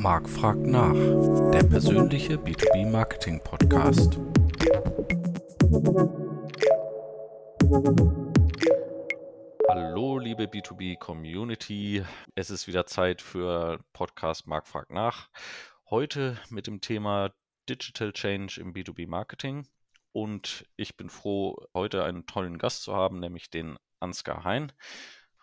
[0.00, 0.94] Marc fragt nach,
[1.52, 4.18] der persönliche B2B-Marketing-Podcast.
[9.68, 12.02] Hallo, liebe B2B-Community.
[12.34, 15.28] Es ist wieder Zeit für Podcast Marc fragt nach.
[15.90, 17.32] Heute mit dem Thema
[17.68, 19.68] Digital Change im B2B-Marketing.
[20.12, 24.72] Und ich bin froh, heute einen tollen Gast zu haben, nämlich den Ansgar Hein.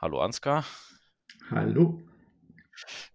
[0.02, 0.66] Hallo Ansgar.
[1.52, 2.02] Hallo.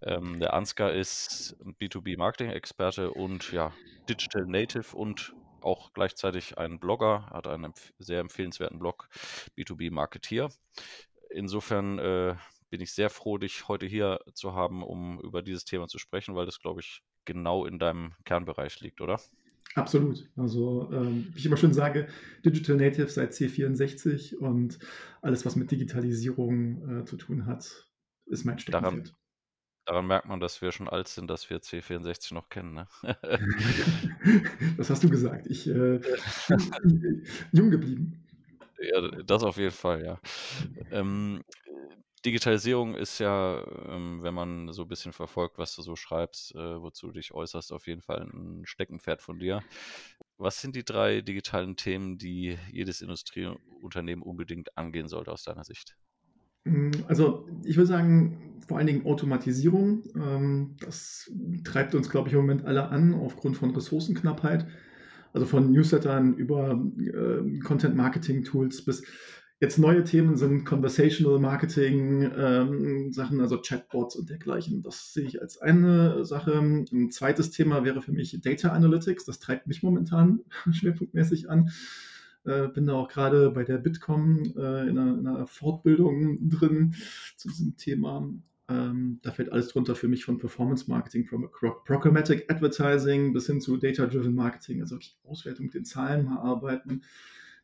[0.03, 3.73] Ähm, der Ansgar ist B2B-Marketing-Experte und ja,
[4.09, 9.09] Digital Native und auch gleichzeitig ein Blogger, hat einen empf sehr empfehlenswerten Blog,
[9.57, 10.51] B2B Marketeer.
[11.31, 12.35] Insofern äh,
[12.71, 16.35] bin ich sehr froh, dich heute hier zu haben, um über dieses Thema zu sprechen,
[16.35, 19.21] weil das, glaube ich, genau in deinem Kernbereich liegt, oder?
[19.75, 20.29] Absolut.
[20.37, 22.09] Also, ähm, wie ich immer schon sage,
[22.45, 24.79] Digital Native seit C64 und
[25.23, 27.89] alles, was mit Digitalisierung äh, zu tun hat,
[28.27, 29.09] ist mein Steckenpferd.
[29.09, 29.17] Daran,
[29.93, 32.73] daran merkt man, dass wir schon alt sind, dass wir C64 noch kennen.
[32.73, 32.89] Ne?
[34.79, 35.47] das hast du gesagt.
[35.49, 36.01] Ich äh,
[36.49, 38.25] bin jung geblieben.
[38.81, 40.19] Ja, das auf jeden Fall, ja.
[40.91, 41.45] Ähm,
[42.25, 46.81] Digitalisierung ist ja, ähm, wenn man so ein bisschen verfolgt, was du so schreibst, äh,
[46.81, 49.63] wozu du dich äußerst, auf jeden Fall ein Steckenpferd von dir.
[50.39, 55.97] Was sind die drei digitalen Themen, die jedes Industrieunternehmen unbedingt angehen sollte aus deiner Sicht?
[56.65, 60.05] Hm, also ich würde sagen, vor allen Dingen Automatisierung.
[60.17, 61.31] Ähm, das
[61.65, 64.67] treibt uns, glaube ich, im Moment alle an aufgrund von Ressourcenknappheit.
[65.33, 69.03] Also von Newslettern über äh, Content-Marketing-Tools bis
[69.63, 74.83] Jetzt neue Themen sind Conversational Marketing, ähm, Sachen, also Chatbots und dergleichen.
[74.83, 76.59] Das sehe ich als eine Sache.
[76.59, 79.25] Ein zweites Thema wäre für mich Data Analytics.
[79.25, 80.41] Das treibt mich momentan
[80.73, 81.71] schwerpunktmäßig an.
[82.45, 86.97] Äh, bin da auch gerade bei der Bitkom äh, in, einer, in, einer, Fortbildung drin
[87.37, 88.29] zu diesem Thema.
[88.73, 93.77] Ähm, da fällt alles drunter für mich von Performance Marketing, Programmatic Advertising bis hin zu
[93.77, 97.03] Data-Driven Marketing, also Auswertung den Zahlen mal arbeiten,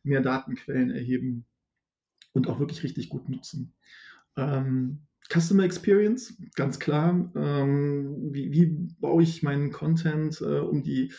[0.03, 1.45] mehr Datenquellen erheben
[2.33, 3.73] und auch wirklich richtig gut nutzen.
[4.37, 4.99] Ähm,
[5.31, 7.31] Customer Experience, ganz klar.
[7.35, 8.65] Ähm, wie, wie,
[8.99, 11.11] baue ich meinen Content, äh, um die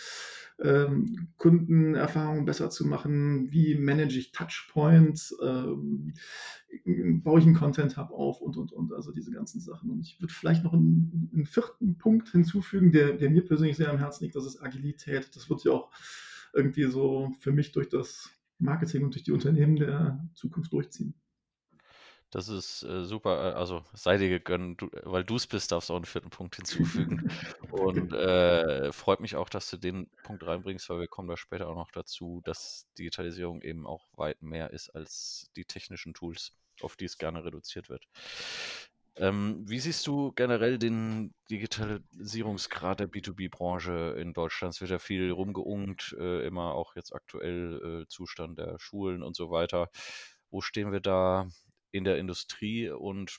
[0.59, 3.51] ähm, Kundenerfahrung besser zu machen?
[3.53, 5.37] Wie manage ich Touchpoints?
[5.43, 6.13] Ähm,
[7.23, 8.93] baue ich einen Content Hub auf und, und, und.
[8.93, 9.91] Also diese ganzen Sachen.
[9.91, 13.91] Und ich würde vielleicht noch einen, einen vierten Punkt hinzufügen, der, der, mir persönlich sehr
[13.91, 14.37] am Herzen liegt.
[14.37, 15.35] Das ist Agilität.
[15.35, 15.91] Das wird ja auch
[16.53, 18.29] irgendwie so für mich durch das
[18.59, 21.15] Marketing und durch die Unternehmen der Zukunft durchziehen.
[22.31, 23.51] Das ist äh, super.
[23.51, 26.31] Äh, also sei dir gegönnt, du, weil du es bist, darfst du auch einen vierten
[26.31, 27.29] Punkt hinzufügen.
[27.73, 31.69] Und äh, freut mich auch, dass du den Punkt reinbringst, weil wir kommen da später
[31.69, 36.53] auch noch dazu, dass Digitalisierung eben auch weit mehr ist als die technischen Tools,
[36.83, 38.07] auf die es gerne reduziert wird.
[39.17, 44.75] Ähm, wie siehst du generell den Digitalisierungsgrad der B2B-Branche in Deutschland?
[44.75, 49.35] Es wird ja viel rumgeungt, äh, immer auch jetzt aktuell äh, Zustand der Schulen und
[49.35, 49.91] so weiter.
[50.51, 51.49] Wo stehen wir da
[51.93, 53.39] in der Industrie und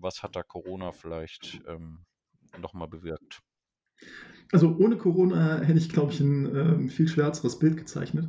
[0.00, 2.00] was hat da Corona vielleicht ähm,
[2.60, 3.42] nochmal bewirkt?
[4.52, 8.28] Also ohne Corona hätte ich, glaube ich, ein ähm, viel schwärzeres Bild gezeichnet.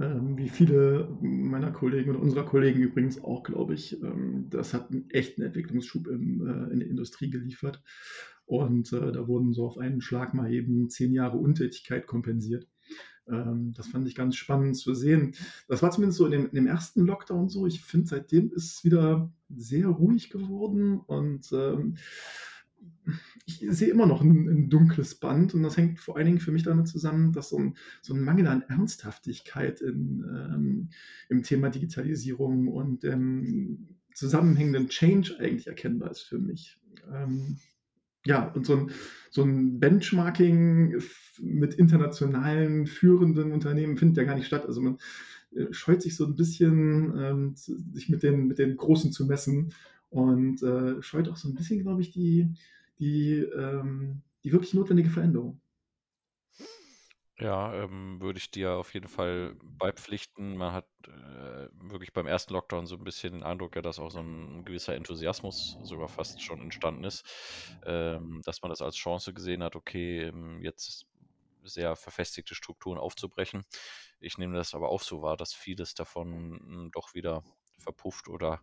[0.00, 4.00] Ähm, wie viele meiner Kollegen und unserer Kollegen übrigens auch, glaube ich.
[4.02, 7.82] Ähm, das hat einen echten Entwicklungsschub im, äh, in der Industrie geliefert.
[8.46, 12.66] Und äh, da wurden so auf einen Schlag mal eben zehn Jahre Untätigkeit kompensiert.
[13.28, 15.34] Ähm, das fand ich ganz spannend zu sehen.
[15.68, 17.66] Das war zumindest so in dem, in dem ersten Lockdown so.
[17.66, 21.96] Ich finde, seitdem ist es wieder sehr ruhig geworden und ähm,
[23.46, 26.52] ich sehe immer noch ein, ein, dunkles Band und das hängt vor allen Dingen für
[26.52, 30.90] mich damit zusammen, dass so ein, so ein Mangel an Ernsthaftigkeit in, ähm,
[31.28, 36.78] im Thema Digitalisierung und ähm, zusammenhängenden Change eigentlich erkennbar ist für mich.
[37.12, 37.58] Ähm,
[38.24, 38.90] ja, und so ein,
[39.30, 41.02] so ein Benchmarking
[41.40, 44.66] mit internationalen führenden Unternehmen findet ja gar nicht statt.
[44.66, 44.98] Also man
[45.54, 49.72] äh, scheut sich so ein bisschen, ähm, sich mit den, mit den Großen zu messen
[50.10, 52.48] und äh, scheut auch so ein bisschen, glaube ich, die,
[52.98, 55.60] die, ähm, die wirklich notwendige Veränderung.
[57.42, 60.56] Ja, ähm, würde ich dir auf jeden Fall beipflichten.
[60.56, 64.10] Man hat äh, wirklich beim ersten Lockdown so ein bisschen den Eindruck, ja, dass auch
[64.10, 67.24] so ein gewisser Enthusiasmus sogar fast schon entstanden ist,
[67.84, 71.06] ähm, dass man das als Chance gesehen hat, okay, ähm, jetzt
[71.62, 73.64] sehr verfestigte Strukturen aufzubrechen.
[74.20, 77.44] Ich nehme das aber auch so wahr, dass vieles davon hm, doch wieder
[77.78, 78.62] verpufft oder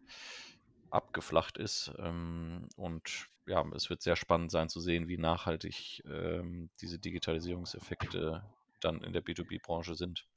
[0.89, 1.91] abgeflacht ist.
[1.99, 8.43] Ähm, und ja, es wird sehr spannend sein zu sehen, wie nachhaltig ähm, diese Digitalisierungseffekte
[8.79, 10.27] dann in der B2B-Branche sind.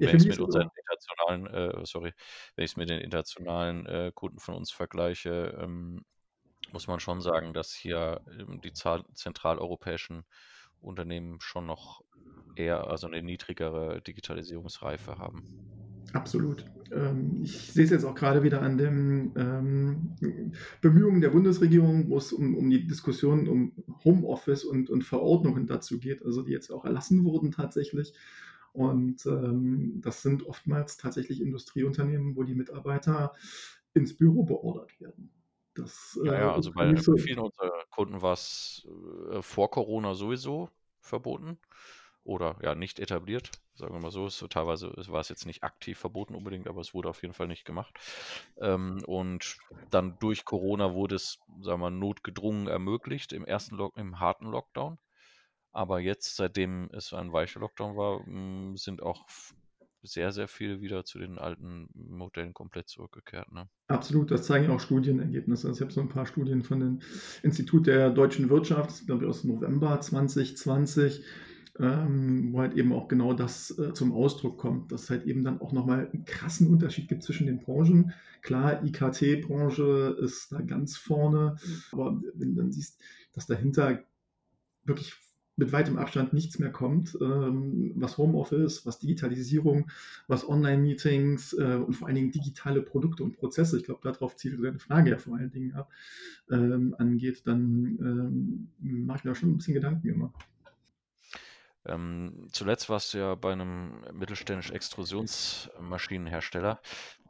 [0.00, 2.12] Ja, wenn ich es mit unseren internationalen, äh, sorry,
[2.56, 6.04] wenn ich es mit den internationalen äh, Kunden von uns vergleiche, ähm,
[6.72, 10.24] muss man schon sagen, dass hier, ähm, die Zahl zentraleuropäischen
[10.80, 12.02] Unternehmen schon noch
[12.56, 15.44] eher also 'ne niedrigere Digitalisierungsreife haben.
[16.14, 16.64] Absolut.
[16.92, 22.18] Ähm, ich sehe es jetzt auch gerade wieder an den ähm, Bemühungen der Bundesregierung, wo
[22.18, 23.72] es um, um die Diskussion um
[24.04, 28.14] Homeoffice und, und Verordnungen dazu geht, also die jetzt auch erlassen wurden tatsächlich.
[28.72, 33.32] Und ähm, das sind oftmals tatsächlich Industrieunternehmen, wo die Mitarbeiter
[33.92, 35.30] ins Büro beordert werden.
[35.74, 37.16] Das Ja, äh, ja, also ist für bei so.
[37.16, 38.86] vielen unserer Kunden war's,
[39.32, 40.70] äh, vor Corona sowieso
[41.00, 41.58] verboten
[42.24, 44.28] oder, ja, nicht etabliert, sagen wir mal so.
[44.28, 47.48] So teilweise war es jetzt nicht aktiv verboten unbedingt, aber es wurde auf jeden Fall
[47.48, 47.98] nicht gemacht.
[48.60, 49.58] Ähm, und
[49.90, 54.46] dann durch Corona wurde es, sagen wir mal, notgedrungen ermöglicht im ersten Lock im harten
[54.46, 54.98] Lockdown.
[55.72, 59.26] Aber jetzt, seitdem es ein weicher Lockdown war, hm, sind auch
[60.02, 63.68] sehr, sehr viele wieder zu den alten Modellen komplett zurückgekehrt, ne?
[63.88, 65.68] Absolut, das zeigen auch Studienergebnisse.
[65.68, 67.00] Also, ich habe so 'n paar Studien von dem
[67.42, 71.22] Institut der deutschen Wirtschaft, glaube ich, aus November 2020,
[71.80, 75.44] ähm, wo halt eben auch genau das, äh, zum Ausdruck kommt, dass es halt eben
[75.44, 78.12] dann auch noch mal 'n krassen Unterschied gibt zwischen den Branchen.
[78.42, 81.56] Klar, IKT-Branche ist da ganz vorne,
[81.92, 83.00] aber wenn du dann siehst,
[83.32, 84.00] dass dahinter
[84.84, 85.14] wirklich
[85.56, 89.90] mit weitem Abstand nichts mehr kommt, ähm, was Homeoffice, was Digitalisierung,
[90.28, 94.62] was Online-Meetings, äh, und vor allen Dingen digitale Produkte und Prozesse, ich glaube, darauf zielt
[94.64, 95.90] deine Frage ja vor allen Dingen ab,
[96.50, 98.68] ähm, angeht, dann, ähm,
[99.06, 100.32] mache ich mir da schon 'n bisschen Gedanken immer.
[101.86, 106.80] Ähm, zuletzt warst du ja bei 'nem mittelständischen Extrusionsmaschinenhersteller.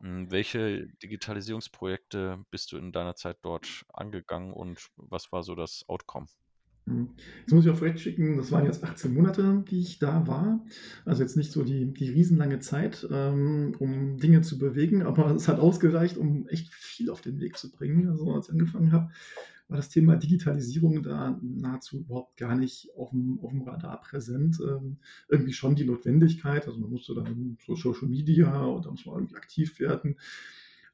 [0.01, 5.85] Hm, welche Digitalisierungsprojekte bist du in deiner Zeit dort angegangen und was war so das
[5.89, 6.27] Outcome?
[6.87, 10.67] Jetzt muss ich auch vorwegschicken, das waren jetzt 18 Monate, die ich da war.
[11.07, 15.49] Also, jetzt nicht so die die riesenlange Zeit, ähm, um Dinge zu bewegen, aber es
[15.49, 18.09] hat ausgereicht, um echt viel auf den Weg zu bringen.
[18.11, 19.11] Also, als ich angefangen habe,
[19.69, 24.59] war das Thema Digitalisierung da nahezu überhaupt gar nicht auf'm auf'm Radar präsent.
[24.67, 29.07] Ähm, irgendwie schon die Notwendigkeit, also man musste dann so Social Media und da muss
[29.07, 30.17] man irgendwie aktiv werden.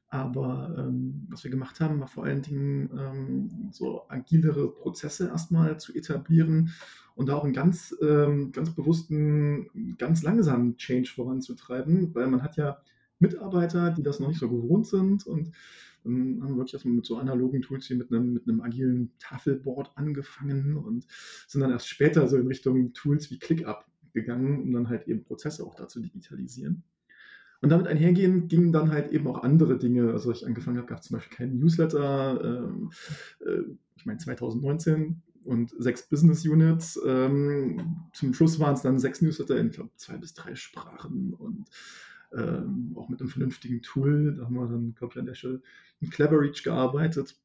[0.09, 5.51] Aber, ähm, was wir gemacht haben, war vor allen Dingen, ähm, so agilere Prozesse erst
[5.51, 6.71] mal zu etablieren
[7.15, 12.57] und da auch 'n ganz ähm, ganz bewussten, ganz langsamen Change voranzutreiben, weil man hat
[12.57, 12.79] ja
[13.19, 15.51] Mitarbeiter, die das noch nicht so gewohnt sind und,
[16.05, 19.11] ähm, haben wirklich erst mal mit so analogen Tools wie mit 'nem mit 'nem agilen
[19.19, 21.05] Tafelboard angefangen und
[21.47, 25.23] sind dann erst später so in Richtung Tools wie ClickUp gegangen, um dann halt eben
[25.23, 26.83] Prozesse auch da zu digitalisieren.
[27.61, 30.11] Und damit einhergehend gingen dann halt eben auch andere Dinge.
[30.13, 32.91] Also, als ich angefangen habe, gab's zum Beispiel keinen Newsletter, ähm,
[33.45, 33.61] äh,
[33.97, 36.99] ich meine 2019 und 6 Business Units.
[37.05, 41.69] Ähm, zum Schluss waren's dann 6 Newsletter in, glaube, 2 bis 3 Sprachen und,
[42.33, 44.35] ähm, auch mit 'nem vernünftigen Tool.
[44.37, 45.61] Da haben wir dann, glaube ich, an der Stelle
[45.99, 47.37] mit Cleverreach gearbeitet,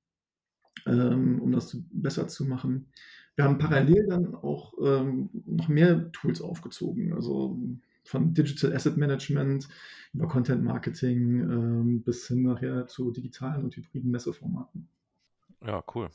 [0.87, 2.88] ähm, um das zu besser zu machen.
[3.37, 7.59] Wir haben parallel dann auch, ähm, noch mehr Tools aufgezogen, also
[8.05, 9.69] von Digital Asset Management
[10.15, 14.89] über Content Marketing, ähm, bis hin nachher zu digitalen und hybriden Messeformaten.
[15.62, 16.11] Ja, cool.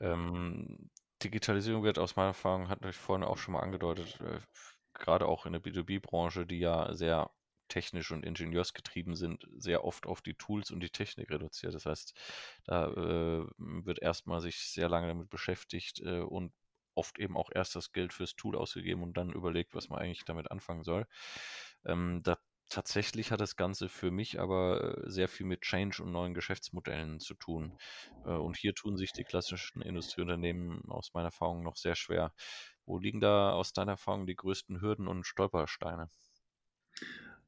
[0.00, 0.90] Ähm,
[1.22, 5.26] Digitalisierung wird aus meiner Erfahrung hatte ich vorhin auch schon mal angedeutet, äh, f grade
[5.26, 7.30] auch in der B2B-Branche, die ja sehr
[7.68, 11.74] technisch und ingenieursgetrieben sind, sehr oft auf die Tools und die Technik reduziert.
[11.74, 12.14] Das heißt,
[12.64, 16.52] da, äh, wird erst mal sich sehr lange damit beschäftigt, äh, und
[16.94, 20.24] oft eben auch erst das Geld fürs Tool ausgegeben und dann überlegt, was man eigentlich
[20.24, 21.06] damit anfangen soll.
[21.84, 22.38] Ähm, da
[22.68, 27.20] tatsächlich hat das Ganze für mich aber, äh, sehr viel mit Change und neuen Geschäftsmodellen
[27.20, 27.74] zu tun.
[28.24, 32.32] Äh, und hier tun sich die klassischen Industrieunternehmen aus meiner Erfahrung noch sehr schwer.
[32.86, 36.08] Wo liegen da aus deiner Erfahrung die größten Hürden und Stolpersteine?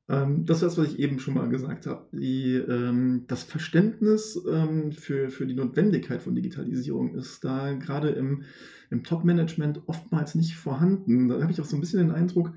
[0.09, 2.09] Ähm, das ist das, was ich eben schon mal gesagt habe.
[2.19, 8.43] Ähm, das Verständnis, ähm, für für die Notwendigkeit von Digitalisierung ist da grade im
[8.91, 11.29] im Top-Management oftmals nicht vorhanden.
[11.29, 12.55] Da habe ich auch so 'n bisschen den Eindruck,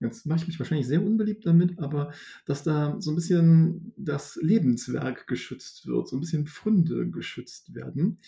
[0.00, 2.12] jetzt mache ich mich wahrscheinlich sehr unbeliebt damit, aber
[2.46, 8.18] dass da so 'n bisschen das Lebenswerk geschützt wird, so 'n bisschen Pfründe geschützt werden.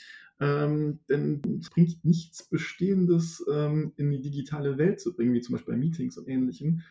[0.40, 5.52] Ähm, denn es bringt nichts Bestehendes, ähm, in die digitale Welt zu bringen, wie zum
[5.54, 6.82] Beispiel bei Meetings und Ähnlichem.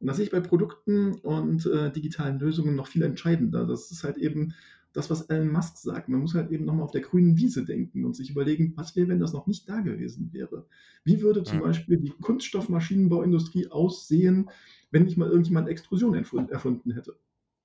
[0.00, 3.66] Und das sehe ich bei Produkten und, äh, digitalen Lösungen noch viel entscheidender.
[3.66, 4.54] Das ist halt eben
[4.92, 6.08] das, was Elon Musk sagt.
[6.08, 8.96] Man muss halt eben noch mal auf der grünen Wiese denken und sich überlegen: „Was
[8.96, 10.66] wäre, wenn das noch nicht da gewesen wäre?“
[11.04, 11.60] Wie würde zum Mhm.
[11.60, 14.50] Beispiel die Kunststoffmaschinenbauindustrie aussehen,
[14.90, 17.16] wenn nicht mal irgendjemand Extrusion erfun erfunden hätte?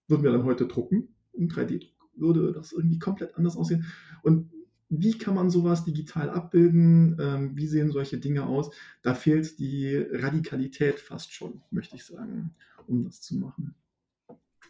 [0.07, 2.09] Würden wir dann heute drucken im 3D-Druck?
[2.15, 3.85] Würde das irgendwie komplett anders aussehen?
[4.21, 4.51] Und
[5.01, 7.17] wie kann man so was digital abbilden?
[7.19, 8.71] Ähm, wie sehen solche Dinge aus?
[9.01, 12.55] Da fehlt die Radikalität fast schon, möchte ich sagen,
[12.87, 13.75] um das zu machen.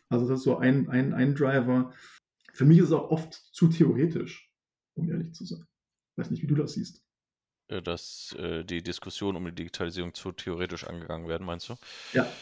[0.09, 1.93] Also, das ist so ein ein ein Driver.
[2.53, 4.51] Für mich ist es auch oft zu theoretisch.
[4.95, 5.65] um ehrlich zu sein.
[6.17, 7.03] Weiß nicht, wie du das siehst.
[7.69, 11.75] Äh, dass, äh, die Diskussion um die Digitalisierung zu theoretisch angegangen werden, meinst du?
[12.13, 12.39] Ja.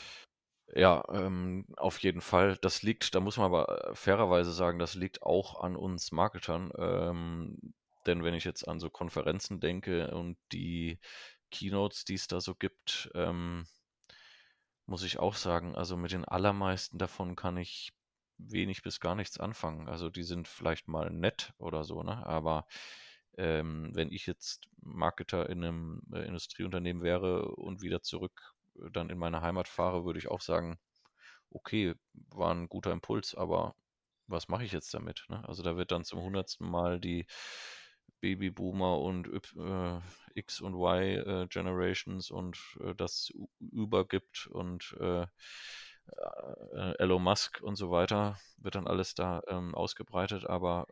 [0.73, 2.57] Ja, ähm, auf jeden Fall.
[2.57, 6.71] Das liegt da muss man aber, äh, fairerweise sagen, das liegt auch an uns Marketern.
[6.77, 7.73] Ähm,
[8.05, 10.99] denn wenn ich jetzt an so Konferenzen denke und die
[11.51, 13.65] Keynotes, die es da so gibt, ähm,
[14.85, 17.93] muss ich auch sagen, also mit den allermeisten davon kann ich
[18.37, 19.87] wenig bis gar nichts anfangen.
[19.87, 22.25] Also die sind vielleicht mal nett oder so, ne?
[22.25, 22.65] Aber
[23.37, 28.50] ähm, wenn ich jetzt Marketer in einem äh, Industrieunternehmen wäre und wieder zurück
[28.91, 30.79] dann in meine Heimat fahre, würde ich auch sagen,
[31.51, 33.75] okay, war ein guter Impuls, aber
[34.27, 35.25] was mache ich jetzt damit?
[35.29, 35.47] Ne?
[35.47, 37.25] Also da wird dann zum hundertsten Mal die
[38.21, 39.99] Babyboomer und äh,
[40.35, 47.75] X und Y äh, Generations und äh, das übergibt und äh, äh, Elon Musk und
[47.75, 50.87] so weiter wird dann alles da ähm, ausgebreitet, aber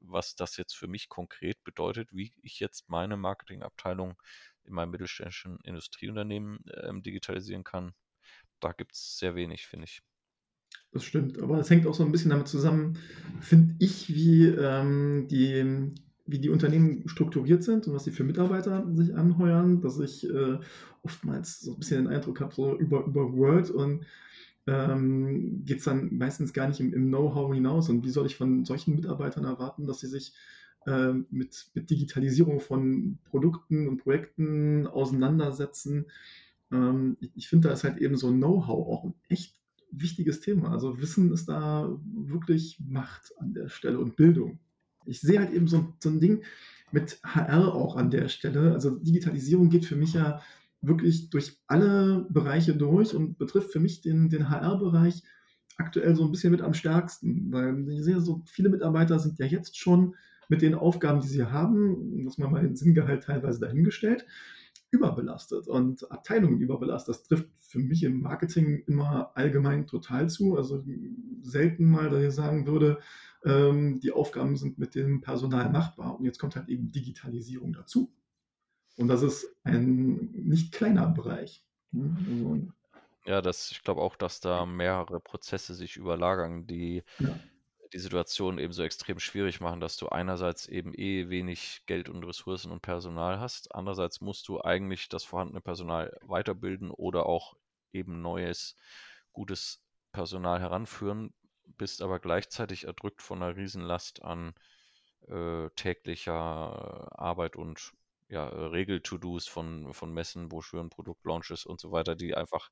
[0.00, 4.20] was das jetzt für mich konkret bedeutet, wie ich jetzt meine Marketingabteilung
[4.66, 7.92] in meinem mittelständischen Industrieunternehmen ähm, digitalisieren kann,
[8.60, 10.02] da gibt es sehr wenig, finde ich.
[10.92, 12.98] Das stimmt, aber es hängt auch so ein bisschen damit zusammen,
[13.40, 15.94] finde ich, wie, ähm, die
[16.26, 20.58] wie die Unternehmen strukturiert sind und was sie für Mitarbeiter sich anheuern, dass ich äh,
[21.02, 24.04] oftmals so ein bisschen den Eindruck habe, so über, über Word und
[24.66, 27.88] ähm, geht es dann meistens gar nicht im, im Know-how hinaus.
[27.88, 30.32] Und wie soll ich von solchen Mitarbeitern erwarten, dass sie sich
[31.30, 36.06] mit, mit, Digitalisierung von Produkten und Projekten auseinandersetzen?
[36.70, 39.56] Ähm, ich, ich finde, da ist halt eben so Know-how auch ein echt
[39.90, 40.70] wichtiges Thema.
[40.72, 44.58] Also Wissen ist da wirklich Macht an der Stelle und Bildung.
[45.04, 46.42] Ich sehe halt eben so, so ein Ding
[46.92, 48.72] mit HR auch an der Stelle.
[48.72, 50.40] Also Digitalisierung geht für mich ja
[50.82, 55.22] wirklich durch alle Bereiche durch und betrifft für mich den, den HR-Bereich
[55.78, 59.46] aktuell so ein bisschen mit am stärksten, weil ich sehe, so viele Mitarbeiter sind ja
[59.46, 60.14] jetzt schon
[60.48, 64.26] mit den Aufgaben, die sie haben, dass man mal den Sinngehalt teilweise dahingestellt,
[64.90, 67.14] überbelastet und Abteilungen überbelastet.
[67.14, 70.56] Das trifft für mich im Marketing immer allgemein total zu.
[70.56, 70.84] Also
[71.42, 72.98] selten mal, dass ich sagen würde,
[73.44, 76.18] ähm, die Aufgaben sind mit dem Personal machbar.
[76.18, 78.12] Und jetzt kommt halt eben Digitalisierung dazu.
[78.96, 81.64] Und das ist ein nicht kleiner Bereich.
[83.26, 87.38] Ja, das, ich glaube auch, dass da mehrere Prozesse sich überlagern, die ja.
[87.92, 92.24] Die Situation eben so extrem schwierig machen, dass du einerseits eben eh wenig Geld und
[92.24, 93.74] Ressourcen und Personal hast.
[93.74, 97.54] Andererseits musst du eigentlich das vorhandene Personal weiterbilden oder auch
[97.92, 98.76] eben neues,
[99.32, 101.34] gutes Personal heranführen,
[101.78, 104.54] bist aber gleichzeitig erdrückt von einer Riesenlast an
[105.28, 106.32] äh, täglicher
[107.18, 107.92] Arbeit und
[108.28, 112.70] ja, Regel-To-Dos von, von Messen, Broschüren, Produktlaunches und so weiter, die einfach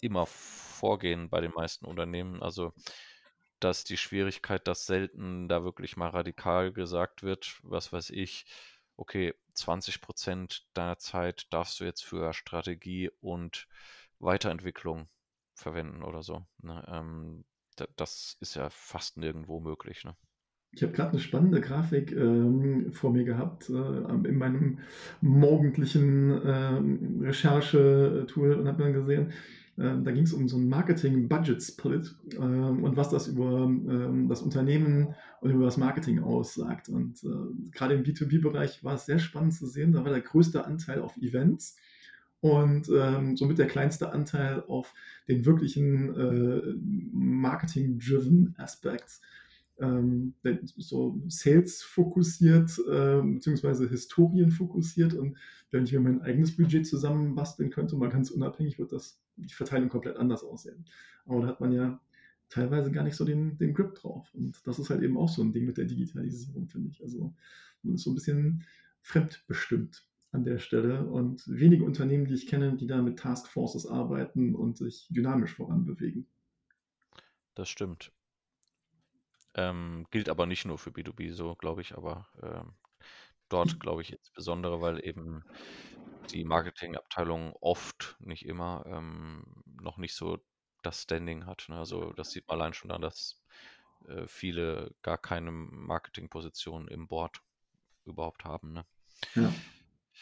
[0.00, 2.42] immer vorgehen bei den meisten Unternehmen.
[2.42, 2.72] Also
[3.62, 8.46] dass die Schwierigkeit, dass selten da wirklich mal radikal gesagt wird, was weiß ich,
[8.96, 13.68] okay, 20 Prozent deiner Zeit darfst du jetzt für Strategie und
[14.18, 15.08] Weiterentwicklung
[15.54, 16.44] verwenden oder so.
[16.62, 16.84] Ne?
[16.88, 17.44] Ähm,
[17.96, 20.04] das ist ja fast nirgendwo möglich.
[20.04, 20.14] Ne?
[20.72, 24.78] Ich habe gerade eine spannende Grafik ähm, vor mir gehabt äh, in meinem
[25.20, 29.32] morgendlichen äh, Recherche-Tool und habe dann gesehen,
[29.82, 35.14] da ging es um so einen Marketing-Budget-Split ähm, und was das über ähm, das Unternehmen
[35.40, 36.88] und über das Marketing aussagt.
[36.88, 40.64] Und äh, gerade im B2B-Bereich war es sehr spannend zu sehen, da war der größte
[40.64, 41.76] Anteil auf Events
[42.40, 44.94] und ähm, somit der kleinste Anteil auf
[45.28, 46.74] den wirklichen äh,
[47.12, 49.20] Marketing-driven Aspects
[49.82, 50.34] ähm,
[50.76, 55.14] so Sales fokussiert, äh, beziehungsweise Historien fokussiert.
[55.14, 55.36] Und
[55.70, 59.88] wenn ich mir mein eigenes Budget zusammenbasteln könnte, mal ganz unabhängig, wird das die Verteilung
[59.88, 60.84] komplett anders aussehen.
[61.26, 62.00] Aber da hat man ja
[62.48, 64.32] teilweise gar nicht so den, den Grip drauf.
[64.34, 67.02] Und das ist halt eben auch so ein Ding mit der Digitalisierung, finde ich.
[67.02, 67.34] Also
[67.82, 68.64] man ist so ein bisschen
[69.00, 74.54] fremdbestimmt an der Stelle und wenige Unternehmen, die ich kenne, die da mit Taskforces arbeiten
[74.54, 76.26] und sich dynamisch voranbewegen.
[77.54, 78.12] Das stimmt.
[79.54, 82.74] Ähm, gilt aber nicht nur für B2B so, glaube ich, aber ähm,
[83.48, 85.44] dort glaube ich insbesondere, weil eben
[86.30, 89.44] die Marketingabteilung oft, nicht immer, ähm,
[89.80, 90.38] noch nicht so
[90.82, 91.66] das Standing hat.
[91.68, 91.76] Ne?
[91.76, 93.40] Also das sieht man allein schon daran, dass
[94.08, 97.40] äh, viele gar keine Marketingposition im Board
[98.04, 98.72] überhaupt haben.
[98.72, 98.84] Ne?
[99.34, 99.52] Ja.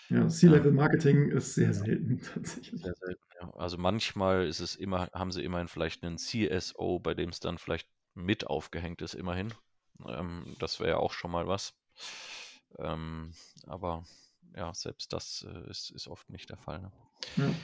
[0.08, 2.82] Ja, C-Level-Marketing ist sehr selten tatsächlich.
[2.82, 3.50] Sehr selten, ja.
[3.54, 7.58] Also manchmal ist es immer, haben sie immerhin vielleicht einen CSO, bei dem es dann
[7.58, 9.54] vielleicht mit aufgehängt ist, immerhin.
[10.06, 11.74] Ähm, das wäre ja auch schon mal was.
[12.78, 13.34] Ähm,
[13.66, 14.04] aber
[14.54, 16.80] ja, selbst das äh, ist, ist oft nicht der Fall.
[16.80, 16.92] Ne?
[17.36, 17.54] Ja.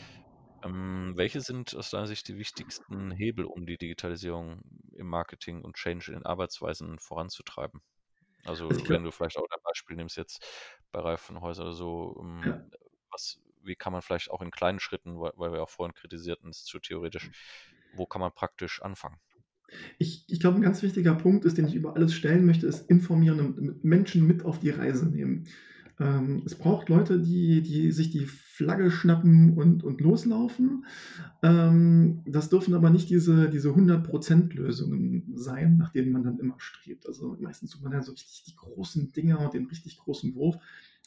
[0.62, 4.62] Ähm, welche sind aus deiner Sicht die wichtigsten Hebel, um die Digitalisierung
[4.92, 7.82] im Marketing und Change in Arbeitsweisen voranzutreiben?
[8.44, 10.46] Also, Also, wenn du vielleicht auch dein Beispiel nimmst jetzt
[10.92, 12.60] bei Reifenhäuser oder so, Ja.
[12.60, 12.70] hm,
[13.10, 16.50] was wie kann man vielleicht auch in kleinen Schritten, weil weil wir auch vorhin kritisierten,
[16.50, 17.30] ist zu theoretisch
[17.92, 19.20] wo kann man praktisch anfangen?
[19.98, 22.88] Ich ich glaube, 'n ganz wichtiger Punkt ist, den ich über alles stellen möchte, ist
[22.90, 25.44] informieren und Menschen mit auf die Reise nehmen.
[25.98, 30.84] Ähm, es braucht Leute, die die sich die Flagge schnappen und und loslaufen.
[31.42, 36.56] Ähm, das dürfen aber nicht diese diese 100 %-Lösungen sein, nach denen man dann immer
[36.58, 37.06] strebt.
[37.06, 40.56] Also, meistens sucht man ja so richtig die großen Dinger und den richtig großen Wurf.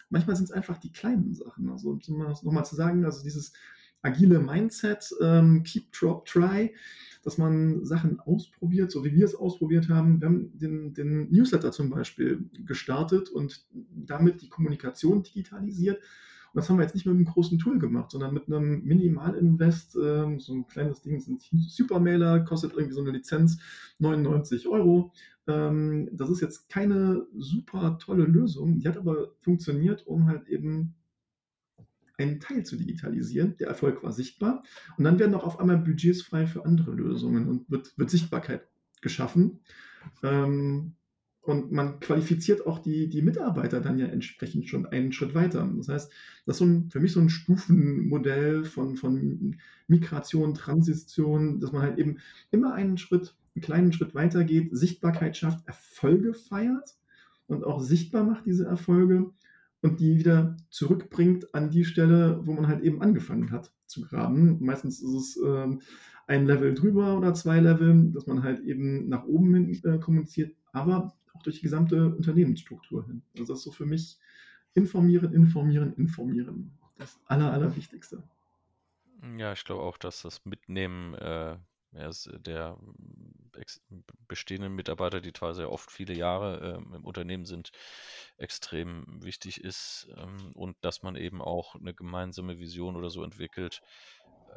[0.10, 1.70] Manchmal sind's einfach die kleinen Sachen.
[1.70, 3.54] Also, um es noch mal zu sagen, also, dieses
[4.01, 6.74] agile Mindset, ähm, keep, drop, try,
[7.24, 10.22] dass man Sachen ausprobiert, so wie wir es ausprobiert haben.
[10.22, 15.98] Wir haben den den Newsletter zum Beispiel gestartet und damit die Kommunikation digitalisiert.
[16.54, 19.98] Und das haben wir jetzt nicht mit 'nem großen Tool gemacht, sondern mit 'nem Minimalinvest,
[20.04, 23.60] ähm, so 'n kleines Ding, so 'n Supermailer, kostet irgendwie so 'ne Lizenz
[24.00, 25.12] 99 €.
[25.48, 30.96] Ähm, das ist jetzt keine super tolle Lösung, die hat aber funktioniert, um halt eben
[32.20, 33.58] einen Teil zu digitalisieren.
[33.60, 34.64] Der Erfolg war sichtbar.
[34.98, 38.68] Und dann werden auch auf einmal Budgets frei für andere Lösungen und wird wird Sichtbarkeit
[39.02, 39.60] geschaffen.
[40.24, 40.94] Ähm,
[41.42, 45.68] und man qualifiziert auch die die Mitarbeiter dann ja entsprechend schon einen Schritt weiter.
[45.78, 46.12] Das heißt,
[46.46, 49.58] das ist so 'n für mich so 'n Stufenmodell von von
[49.88, 52.20] Migration, Transition, dass man halt eben
[52.52, 56.98] immer einen Schritt 'n kleinen Schritt weitergeht, Sichtbarkeit schafft, Erfolge feiert
[57.48, 59.32] und auch sichtbar macht diese Erfolge
[59.82, 64.58] und die wieder zurückbringt an die Stelle, wo man halt eben angefangen hat zu graben.
[64.64, 65.82] Meistens ist es, ähm,
[66.28, 70.56] 1 Level drüber oder 2 Level, dass man halt eben nach oben hin, äh, kommuniziert,
[70.72, 73.24] aber auch durch die gesamte Unternehmensstruktur hin.
[73.38, 74.20] Also, das ist so für mich
[74.74, 76.72] informieren, informieren, informieren.
[76.98, 78.22] Das Aller Allerwichtigste.
[79.38, 81.58] Ja, ich glaube auch, dass das Mitnehmen, äh,
[81.93, 82.77] ja, s der
[83.58, 87.72] ex b bestehenden Mitarbeiter, die teilweise ja oft viele Jahre, ähm, im Unternehmen sind,
[88.38, 93.81] extrem wichtig ist, ähm, und dass man eben auch 'ne gemeinsame Vision oder so entwickelt,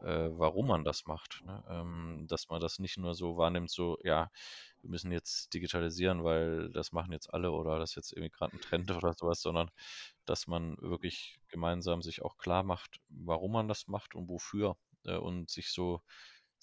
[0.02, 1.62] äh, warum man das macht, ne?
[1.68, 4.30] Ähm, dass man das nicht nur so wahrnimmt, so: „Ja,
[4.82, 8.52] wir müssen jetzt digitalisieren, weil das machen jetzt alle oder das ist jetzt irgendwie grad
[8.54, 9.70] 'n Trend oder so was“, sondern
[10.26, 15.50] dass man wirklich gemeinsam sich auch klarmacht, warum man das macht und wofür, äh, und
[15.50, 16.00] sich so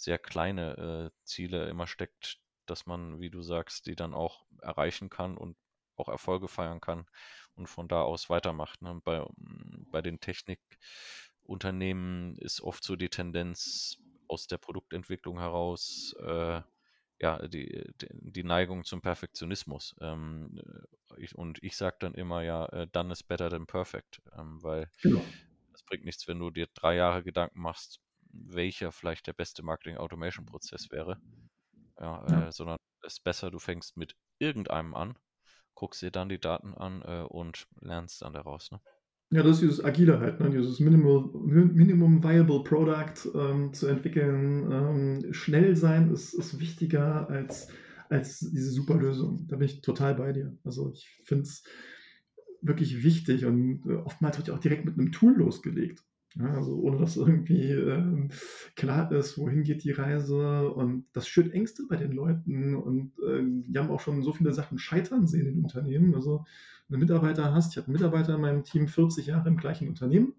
[0.04, 5.10] sehr kleine, äh, Ziele immer steckt, dass man, wie du sagst, die dann auch erreichen
[5.10, 5.58] kann und
[5.96, 7.08] auch Erfolge feiern kann
[7.56, 9.02] und von da aus weitermacht, ne?
[9.04, 16.62] Bei hm, bei den Technikunternehmen ist oft so die Tendenz aus der Produktentwicklung heraus, äh,
[17.22, 19.96] ja, die die Neigung zum Perfektionismus.
[20.02, 20.60] Ähm,
[21.12, 24.62] äh, ich und ich sage dann immer: „Ja, äh, done is better than perfect“, ähm,
[24.64, 25.34] weil Genau.
[25.74, 28.00] es bringt nichts, wenn du dir 3 Jahre Gedanken machst,
[28.30, 31.20] welcher vielleicht der beste Marketing-Automation-Prozess wäre.
[32.00, 32.50] Ja, Ja.
[32.50, 35.20] äh, sondern es ist besser, du fängst mit irgendeinem an,
[35.76, 38.82] guckst dir dann die Daten an, äh, und lernst dann daraus, ne?
[39.32, 40.50] Ja, das ist dieses Agile halt, ne?
[40.50, 44.72] Dieses Minimal Mi Minimum Viable Product, ähm, zu entwickeln.
[44.72, 47.68] Ähm, schnell sein ist ist wichtiger als
[48.10, 49.46] als diese super Lösung.
[49.48, 50.58] Da bin ich total bei dir.
[50.64, 51.64] Also, ich finde es
[52.62, 56.04] wirklich wichtig und, äh, oftmals wird ja auch direkt mit 'nem Tool losgelegt,
[56.36, 58.30] ja, also, ohne dass irgendwie, ähm,
[58.76, 63.64] klar ist, wohin geht die Reise und das schürt Ängste bei den Leuten und, ähm,
[63.68, 66.14] die haben auch schon so viele Sachen scheitern sehen in Unternehmen.
[66.16, 66.46] Also,
[66.88, 69.88] wenn du Mitarbeiter hast ich habe 'n Mitarbeiter in meinem Team, 40 Jahre im gleichen
[69.90, 70.34] Unternehmen,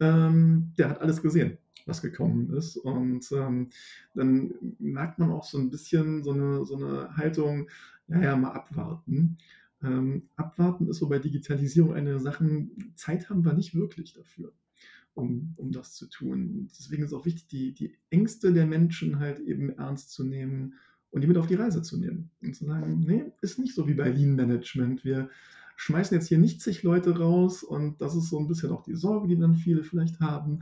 [0.00, 3.70] ähm, der hat alles gesehen, was gekommen ist und, ähm,
[4.14, 7.68] dann merkt man auch so 'n bisschen so 'ne so 'ne Haltung:
[8.08, 9.38] „Ja, ja, mal abwarten.“
[9.82, 14.52] Ähm, abwarten ist so bei Digitalisierung eine der Sachen Zeit haben wir nicht wirklich dafür,
[15.14, 16.68] um um das zu tun.
[16.78, 20.74] Deswegen ist auch wichtig, die die Ängste der Menschen halt eben ernst zu nehmen
[21.10, 23.88] und die mit auf die Reise zu nehmen und zu sagen: „Ne, ist nicht so
[23.88, 25.04] wie bei Lean Management.
[25.04, 25.30] Wir
[25.76, 28.94] schmeißen jetzt hier nicht zig Leute raus“ und das ist so 'n bisschen auch die
[28.94, 30.60] Sorge, die dann viele vielleicht haben,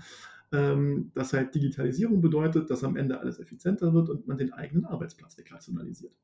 [0.53, 4.85] ähm, dass halt Digitalisierung bedeutet, dass am Ende alles effizienter wird und man den eigenen
[4.87, 6.15] Arbeitsplatz wegrationalisiert.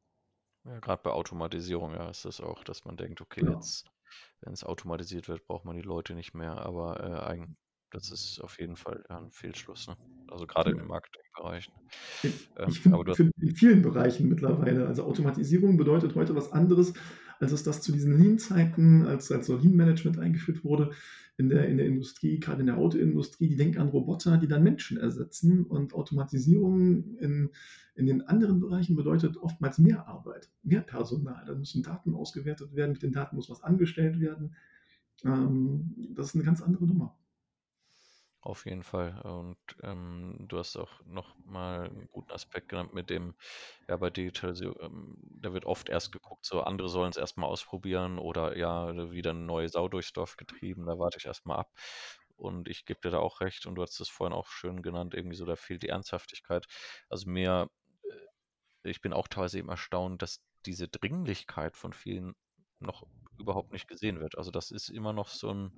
[0.64, 3.48] Ja, grad bei Automatisierung, ja, ist das auch, dass man denkt: „Okay, Genau.
[3.48, 3.86] jetzt,
[4.40, 7.12] wenn's automatisiert wird, braucht man die Leute nicht mehr“, aber, äh,
[7.90, 9.96] das ist auf jeden Fall, ja, 'n Fehlschluss, ne?
[10.28, 10.78] Also, grade Ja.
[10.78, 11.70] im Marketingbereich.
[12.24, 16.92] I Ähm, aber hast finde in vielen Bereichen mittlerweile also, Automatisierung bedeutet heute was anderes,
[17.38, 20.90] als es das zu diesen Lean-Zeiten als als so Lean Management eingeführt wurde
[21.36, 24.64] in der in der Industrie, grade in der Autoindustrie, die denken an Roboter, die dann
[24.64, 27.50] Menschen ersetzen und Automatisierung in
[27.94, 31.44] in den anderen Bereichen bedeutet oftmals mehr Arbeit, mehr Personal.
[31.46, 34.56] Da müssen Daten ausgewertet werden, mit den Daten muss was angestellt werden.
[35.24, 37.18] Ähm, das ist 'ne ganz andere Nummer.
[38.44, 39.20] Auf jeden Fall.
[39.22, 43.34] Und, ähm, du hast auch noch mal 'n guten Aspekt genannt mit dem
[43.88, 48.18] ja, bei Digitalisierung, ähm, da wird oft erst geguckt, so andere sollen's erst mal ausprobieren
[48.18, 51.72] oder ja, wieder 'ne neue Sau durchs Dorf getrieben, da warte ich erst mal ab.
[52.36, 55.14] Und ich gebe dir da auch recht und du hattest das vorhin auch schön genannt,
[55.14, 56.66] irgendwie so, da fehlt die Ernsthaftigkeit.
[57.08, 57.68] Also, mir
[58.84, 62.34] äh, ich bin auch teilweise eben erstaunt, dass diese Dringlichkeit von vielen
[62.80, 63.04] noch
[63.38, 64.38] überhaupt nicht gesehen wird.
[64.38, 65.72] Also, das ist immer noch so 'n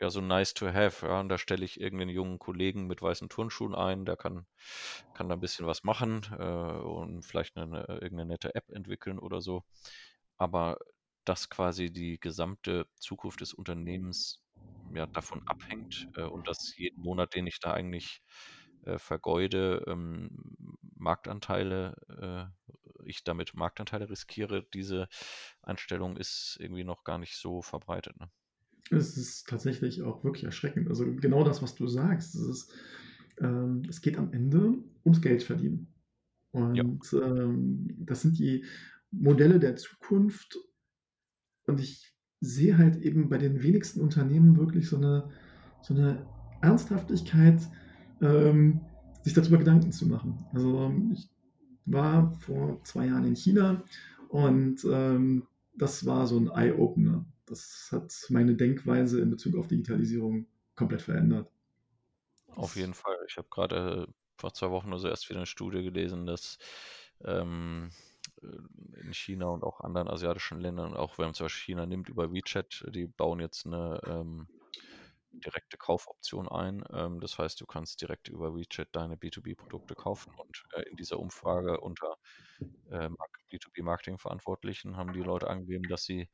[0.00, 3.02] ja, so nice to have, ja, und da stelle ich irgend 'nen jungen Kollegen mit
[3.02, 4.46] weißen Turnschuhen ein, der kann
[5.14, 8.70] kann da 'n bisschen was machen, äh, und vielleicht 'ne 'ne irgend 'ne nette App
[8.70, 9.64] entwickeln oder so.
[10.38, 10.78] Aber
[11.24, 14.42] dass quasi die gesamte Zukunft des Unternehmens,
[14.90, 18.22] ja, davon abhängt, äh, und dass jeden Monat, den ich da eigentlich,
[18.82, 20.30] äh, vergeude, ähm,
[20.96, 22.72] Marktanteile äh,
[23.06, 25.08] ich damit Marktanteile riskiere, diese
[25.62, 28.30] Einstellung ist irgendwie noch gar nicht so verbreitet, ne?
[28.90, 30.88] Es ist tatsächlich auch wirklich erschreckend.
[30.88, 32.34] Also, genau das, was du sagst.
[32.34, 32.72] Es ist
[33.40, 35.88] ähm, es geht am Ende ums Geldverdienen.
[36.74, 36.86] Ja.
[36.90, 38.64] Und, ähm, das sind die
[39.12, 40.58] Modelle der Zukunft.
[41.66, 45.30] Und ich sehe halt eben bei den wenigsten Unternehmen wirklich so 'ne
[45.80, 46.28] so 'ne
[46.60, 47.62] Ernsthaftigkeit,
[48.20, 48.86] ähm,
[49.22, 50.48] sich darüber Gedanken zu machen.
[50.52, 51.30] Also, ich
[51.86, 53.84] war vor 2 Jahren in China
[54.28, 55.44] und, ähm,
[55.76, 57.26] das war so 'n Eye-Opener.
[57.48, 61.50] Das hat meine Denkweise in Bezug auf Digitalisierung komplett verändert.
[62.54, 63.16] Auf jeden Fall.
[63.28, 64.06] Ich habe grad, äh,
[64.38, 66.58] vor 2 Wochen oder so erst wieder 'ne Studie gelesen, dass,
[67.24, 67.90] ähm,
[68.42, 72.08] äh, in China und auch anderen asiatischen Ländern, auch wenn man zum Beispiel China nimmt
[72.08, 74.48] über WeChat, die bauen jetzt 'ne, ähm,
[75.32, 76.84] direkte Kaufoption ein.
[76.92, 81.18] Ähm, das heißt, du kannst direkt über WeChat deine B2B-Produkte kaufen und, äh, in dieser
[81.20, 82.16] Umfrage unter,
[82.90, 86.28] äh, Mark B2B-Marketing-Verantwortlichen haben die Leute angegeben, dass sie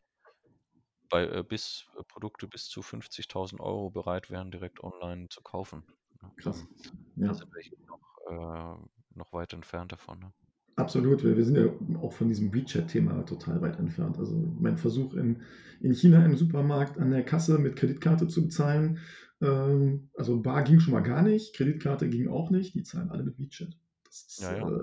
[1.13, 5.87] bei, äh, bis äh, Produkte bis zu 50.000 € bereit wären, direkt online zu kaufen,
[6.23, 6.33] ne?
[6.37, 7.35] Krass, Ähm, da ja.
[7.35, 10.35] sind wir noch äh, noch weit entfernt davon, ne?
[10.77, 11.23] Absolut.
[11.23, 11.67] Wir wir sind ja
[12.01, 14.19] auch von diesem WeChat-Thema total weit entfernt.
[14.19, 15.43] Also, mein Versuch in
[15.81, 18.99] in China im Supermarkt an der Kasse mit Kreditkarte zu bezahlen
[19.43, 23.25] ähm, also, bar ging schon mal gar nicht, Kreditkarte ging auch nicht, die zahlen alle
[23.25, 23.77] mit WeChat.
[24.13, 24.63] Ist, Ja, ja.
[24.63, 24.83] äh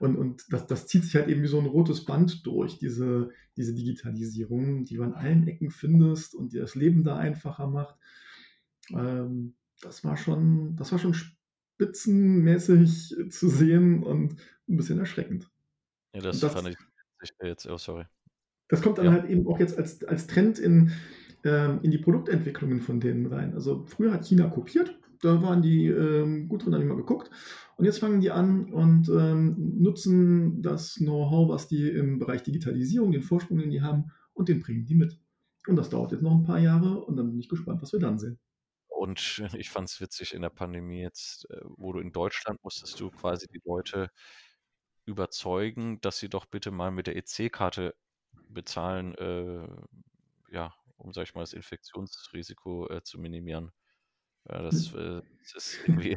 [0.00, 3.30] und und das das zieht sich halt eben wie so 'n rotes Band durch, diese
[3.56, 7.96] diese Digitalisierung, die du an allen Ecken findest und dir das Leben da einfacher macht.
[8.90, 14.36] Ähm, das war schon das war schon spitzenmäßig zu sehen und
[14.68, 15.50] 'n bisschen erschreckend.
[16.14, 16.76] Ja, das das fand ich
[17.42, 18.06] jetzt oh, sorry.
[18.68, 19.10] das kommt dann Ja.
[19.10, 20.92] halt eben auch jetzt als als Trend in
[21.44, 23.54] ähm, in die Produktentwicklungen von denen rein.
[23.54, 27.30] Also, früher hat China kopiert, da waren die, ähm, gut drin, habe ich mal geguckt.
[27.76, 33.12] Und jetzt fangen die an und, ähm, nutzen das Know-how, was die im Bereich Digitalisierung
[33.12, 35.20] den Vorsprung, den die haben, und den bringen die mit.
[35.66, 38.00] Und das dauert jetzt noch 'n paar Jahre und dann bin ich gespannt, was wir
[38.00, 38.38] dann sehen.
[38.88, 43.10] Und ich fand's witzig in der Pandemie jetzt, äh, wo du in Deutschland musstest du
[43.10, 44.10] quasi die Leute
[45.06, 47.96] überzeugen, dass sie doch bitte mal mit der EC-Karte
[48.48, 49.68] bezahlen, äh,
[50.52, 53.72] ja, um, sage ich mal, das Infektionsrisiko, äh, zu minimieren.
[54.48, 55.22] Ja, das, äh
[55.54, 56.12] das ist irgendwie,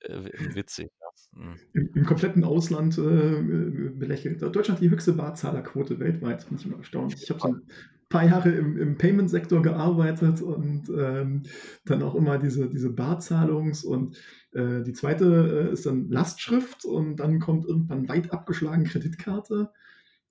[0.00, 1.08] äh, wi witzig, ja.
[1.40, 1.60] Mhm.
[1.74, 3.02] Im im kompletten Ausland, äh,
[3.40, 4.42] äh, belächelt.
[4.42, 7.16] Deutschland die höchste Barzahlerquote weltweit, bin ich immer erstaunt.
[7.22, 7.50] Ich habe so Fall.
[7.50, 7.62] 'n
[8.10, 11.44] paar Jahre im im Payment-Sektor gearbeitet und, ähm,
[11.86, 14.18] dann auch immer diese diese Barzahlungs und,
[14.52, 15.24] äh, die 2.,
[15.68, 19.70] äh, ist dann Lastschrift und dann kommt irgendwann weit abgeschlagen Kreditkarte.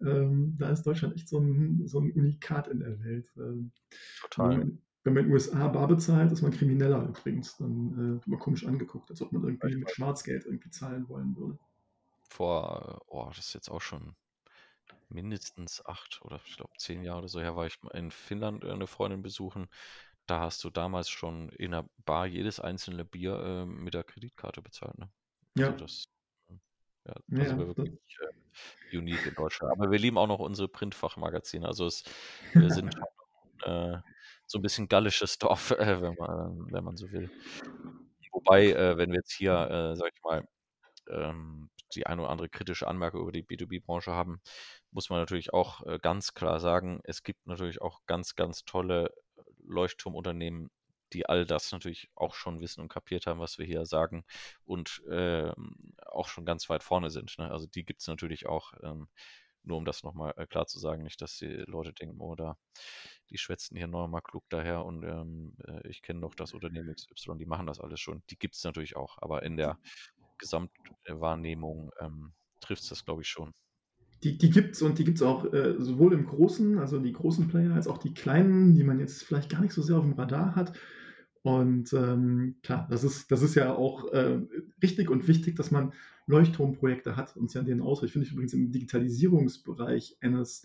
[0.01, 3.27] Ähm, da ist Deutschland echt so 'n so 'n Unikat in der Welt.
[3.37, 3.71] Ähm,
[4.17, 4.61] Total.
[5.03, 7.57] Wenn man in USA bar bezahlt, ist man Krimineller übrigens.
[7.57, 9.89] Dann, äh, wird man komisch angeguckt, als ob man irgendwie mit.
[9.89, 11.59] Schwarzgeld irgendwie zahlen wollen würde.
[12.29, 14.15] Vor oh, das ist jetzt auch schon
[15.09, 18.75] mindestens 8 oder ich glaube 10 Jahre oder so her, war ich in Finnland, äh,
[18.75, 19.69] 'ne Freundin besuchen.
[20.27, 24.61] Da hast du damals schon in 'ner Bar jedes einzelne Bier, ähm, mit der Kreditkarte
[24.63, 25.11] bezahlt, ne?
[25.57, 25.85] Also, Ja.
[25.85, 26.05] das
[26.49, 26.61] hm,
[27.07, 29.73] ja, da sind Ja, wir das wirklich, äh, unique in Deutschland.
[29.73, 31.67] Aber wir lieben auch noch unsere Printfachmagazine.
[31.67, 32.03] Also, es
[32.57, 32.95] wir sind
[33.63, 33.99] äh,
[34.51, 37.31] so 'n bisschen gallisches Dorf, äh, wenn man wenn man so will.
[38.31, 40.43] Wobei, äh, wenn wir jetzt hier, äh, sage ich mal,
[41.09, 44.41] ähm, die eine oder andere kritische Anmerkung über die B2B-Branche haben,
[44.91, 49.13] muss man natürlich auch, äh, ganz klar sagen, es gibt natürlich auch ganz, ganz tolle
[49.65, 50.71] Leuchtturmunternehmen,
[51.13, 54.25] die all das natürlich auch schon wissen und kapiert haben, was wir hier sagen
[54.65, 57.51] und, ähm, auch schon ganz weit vorne sind, ne?
[57.51, 59.09] Also, die gibt's natürlich auch, ähm,
[59.63, 62.35] nur um das noch mal, äh, klar zu sagen, nicht, dass die Leute denken: „Oh,
[62.35, 62.57] da
[63.29, 66.89] die schwätzen hier noch mal klug daher und, ähm, äh, ich kenne doch das Unternehmen
[66.89, 69.79] XY, die machen das alles schon.“ Die gibt's natürlich auch, aber in der
[70.37, 70.71] Gesamt
[71.05, 73.53] äh, Wahrnehmung, ähm, trifft's das, glaube ich, schon.
[74.23, 77.73] Die die gibt's und die gibt's auch, äh, sowohl im Großen also, die großen Player
[77.73, 80.73] als auch die kleinen, die man jetzt vielleicht gar nicht so sehr aufm Radar hat.
[81.43, 84.39] Und, ähm, klar, das ist das ist ja auch, äh,
[84.83, 85.93] richtig und wichtig, dass man
[86.27, 88.13] Leuchtturmprojekte hat und sich an denen ausrichtet.
[88.13, 90.63] Finde ich übrigens im Digitalisierungsbereich eines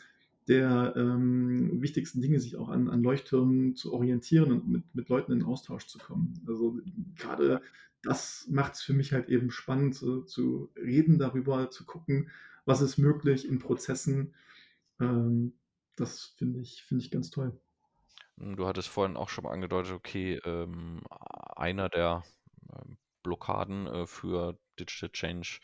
[0.48, 5.32] der, ähm, wichtigsten Dinge, sich auch an an Leuchttürmen zu orientieren und mit mit Leuten
[5.32, 6.34] in Austausch zu kommen.
[6.46, 6.78] Also,
[7.18, 7.62] grade
[8.02, 12.30] das macht's für mich halt eben spannend, zu zu reden darüber, zu gucken,
[12.66, 14.34] was ist möglich in Prozessen.
[15.00, 15.54] Ähm,
[15.96, 17.58] das finde ich finde ich ganz toll.
[18.38, 21.02] Hm, du hattest vorhin auch schon mal angedeutet, okay, ähm,
[21.56, 22.24] einer der,
[22.72, 25.58] ähm, Blockaden, äh, für Digital Change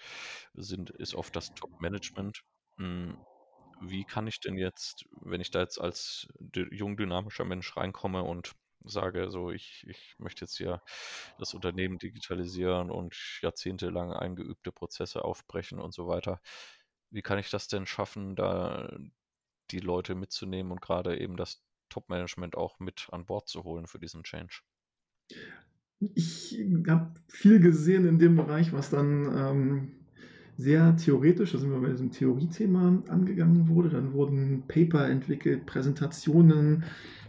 [0.55, 2.43] sind ist oft das Top-Management.
[2.79, 3.25] Hm,
[3.81, 6.29] wie kann ich denn jetzt, wenn ich da jetzt als
[6.73, 8.53] jung dynamischer Mensch reinkomme und
[8.85, 10.83] sage, so: „Ich ich möchte jetzt hier
[11.39, 16.41] das Unternehmen digitalisieren und jahrzehntelang eingeübte Prozesse aufbrechen“ und so weiter.
[17.11, 18.91] Wie kann ich das denn schaffen, da
[19.71, 23.99] die Leute mitzunehmen und grade eben das Top-Management auch mit an Bord zu holen für
[23.99, 24.63] diesen Change?
[26.15, 29.89] Ich habe viel gesehen in dem Bereich, was dann, ähm,
[30.57, 33.89] sehr theoretisch da sind wir bei diesem Theoriethema angegangen wurde.
[33.91, 36.85] Dann wurden Paper entwickelt, Präsentationen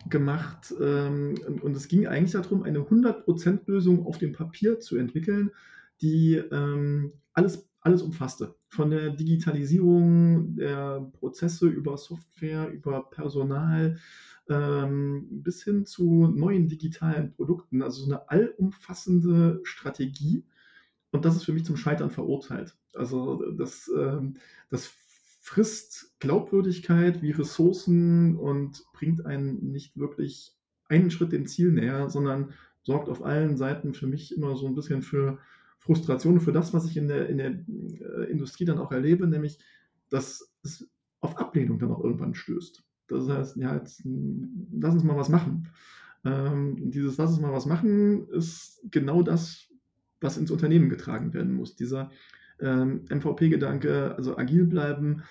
[0.09, 4.33] gemacht, ähm, und und es ging eigentlich da drum, eine 100 % Lösung auf dem
[4.33, 5.51] Papier zu entwickeln,
[6.01, 8.55] die, ähm, alles alles umfasste.
[8.69, 13.97] Von der Digitalisierung der Prozesse über Software, über Personal,
[14.49, 20.45] ähm, bis hin zu neuen digitalen Produkten, also so 'ne allumfassende Strategie.
[21.11, 22.77] Und das ist für mich zum Scheitern verurteilt.
[22.95, 24.35] Also, das, ähm
[24.71, 24.91] das
[25.41, 30.53] frisst Glaubwürdigkeit wie Ressourcen und bringt einen nicht wirklich
[30.89, 32.53] einen Schritt dem Ziel näher, sondern
[32.83, 35.39] sorgt auf allen Seiten für mich immer so 'n bisschen für
[35.79, 39.59] Frustration, für das, was ich in der in der, äh, Industrie dann auch erlebe, nämlich,
[40.09, 40.89] dass es
[41.21, 42.83] auf Ablehnung dann auch irgendwann stößt.
[43.09, 45.69] Das heißt, ja, jetzt, hm, lass uns mal was machen.
[46.25, 49.67] Ähm, dieses „Lass uns mal was machen“ ist genau das,
[50.21, 51.75] was ins Unternehmen getragen werden muss.
[51.75, 52.11] Dieser,
[52.61, 55.23] ähm, MVP-Gedanke, also agil bleiben,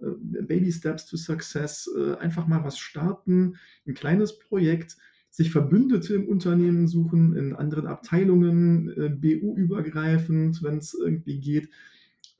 [0.00, 0.06] äh,
[0.42, 4.96] Baby Steps to Success, äh, einfach mal was starten, 'n kleines Projekt,
[5.30, 11.70] sich Verbündete im Unternehmen suchen, in anderen Abteilungen, äh, BU-übergreifend, wenn's irgendwie geht,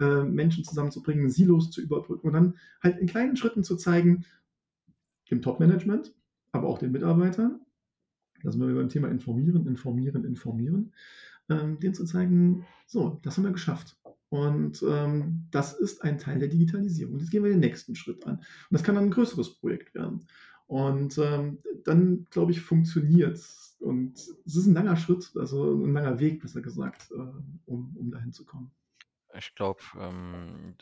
[0.00, 4.24] äh, Menschen zusammenzubringen, Silos zu überbrücken und dann halt in kleinen Schritten zu zeigen
[5.30, 6.14] dem Top-Management,
[6.52, 7.60] aber auch den Mitarbeitern,
[8.42, 10.94] da sind wir beim Thema informieren, informieren, informieren,
[11.50, 13.98] ähm, denen zu zeigen: „So, das haben wir geschafft.
[14.30, 17.18] Und, ähm, das ist ein Teil der Digitalisierung.
[17.18, 20.26] Jetzt gehen wir den nächsten Schritt an.“ Und das kann dann 'n größeres Projekt werden.
[20.68, 23.76] Und, ähm, dann, glaube ich, funktioniert's.
[23.80, 27.16] Und es ist 'n langer Schritt, also 'n langer Weg, besser gesagt, äh,
[27.66, 28.72] um um dahin zu kommen.
[29.34, 30.76] Ich glaube, ähm,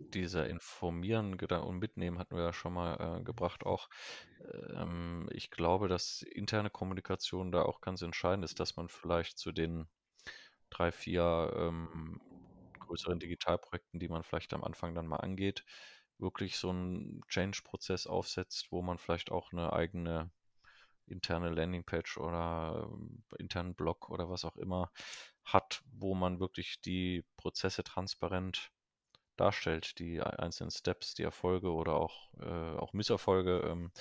[0.00, 3.88] äh, dieser Informieren-Gedan und Mitnehmen hatten wir ja schon mal, äh, gebracht auch.
[4.74, 9.52] Ähm, ich glaube, dass interne Kommunikation da auch ganz entscheidend ist, dass man vielleicht zu
[9.52, 9.88] den
[10.70, 12.20] 3, 4, ähm,
[12.80, 15.64] größeren Digitalprojekten, die man vielleicht am Anfang dann mal angeht,
[16.18, 20.30] wirklich so 'n Change-Prozess aufsetzt, wo man vielleicht auch 'ne eigene
[21.06, 24.92] interne Landingpage oder, ähm, internen Blog oder was auch immer
[25.44, 28.70] hat, wo man wirklich die Prozesse transparent
[29.36, 33.92] darstellt, die ei einzelnen Steps, die Erfolge oder auch äh, auch Misserfolge, ähm,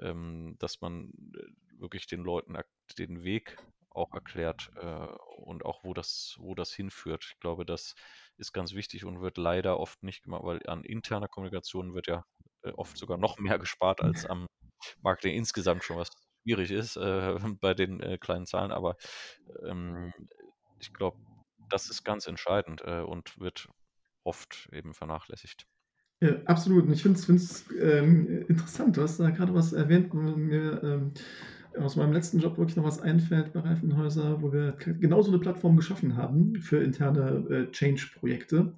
[0.00, 2.56] ähm, dass man, äh, wirklich den Leuten
[2.98, 3.56] den Weg
[3.90, 5.06] auch erklärt, äh,
[5.38, 7.24] und auch wo das wo das hinführt.
[7.32, 7.94] Ich glaube, das
[8.36, 12.24] ist ganz wichtig und wird leider oft nicht gemacht, weil an interner Kommunikation wird ja,
[12.62, 14.46] äh, oft sogar noch mehr gespart als am
[15.02, 16.10] Marketing insgesamt schon, was
[16.42, 18.72] schwierig ist, äh, bei den, äh, kleinen Zahlen.
[18.72, 18.96] Aber,
[19.64, 20.12] ähm,
[20.80, 21.18] ich glaube,
[21.70, 23.68] das ist ganz entscheidend, äh, und wird
[24.26, 25.66] oft eben vernachlässigt.
[26.22, 26.86] Ja, absolut.
[26.86, 28.96] Und ich finde es es, ähm, interessant.
[28.96, 31.12] Du hast da grade was erwähnt, wo mir, ähm,
[31.78, 35.30] aus meinem letzten Job wirklich noch was einfällt bei Reifenhäuser, wo wir g genau so
[35.30, 38.72] 'ne Plattform geschaffen haben für interne, äh, Change-Projekte,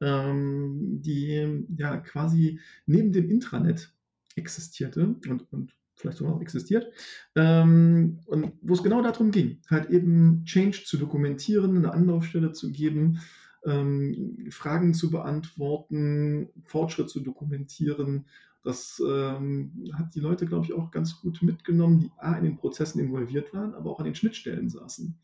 [0.00, 3.94] ähm, die, ja, quasi neben dem Intranet
[4.34, 6.90] existierte und und vielleicht sogar noch existiert,
[7.36, 12.72] ähm, und wo's genau da drum ging, halt eben Change zu dokumentieren, 'ne Anlaufstelle zu
[12.72, 13.20] geben,
[13.64, 18.26] ähm, Fragen zu beantworten, Fortschritt zu dokumentieren.
[18.62, 22.56] Das, ähm, hat die Leute, glaube ich, auch ganz gut mitgenommen, die A in den
[22.56, 25.16] Prozessen involviert waren, aber auch an den Schnittstellen saßen.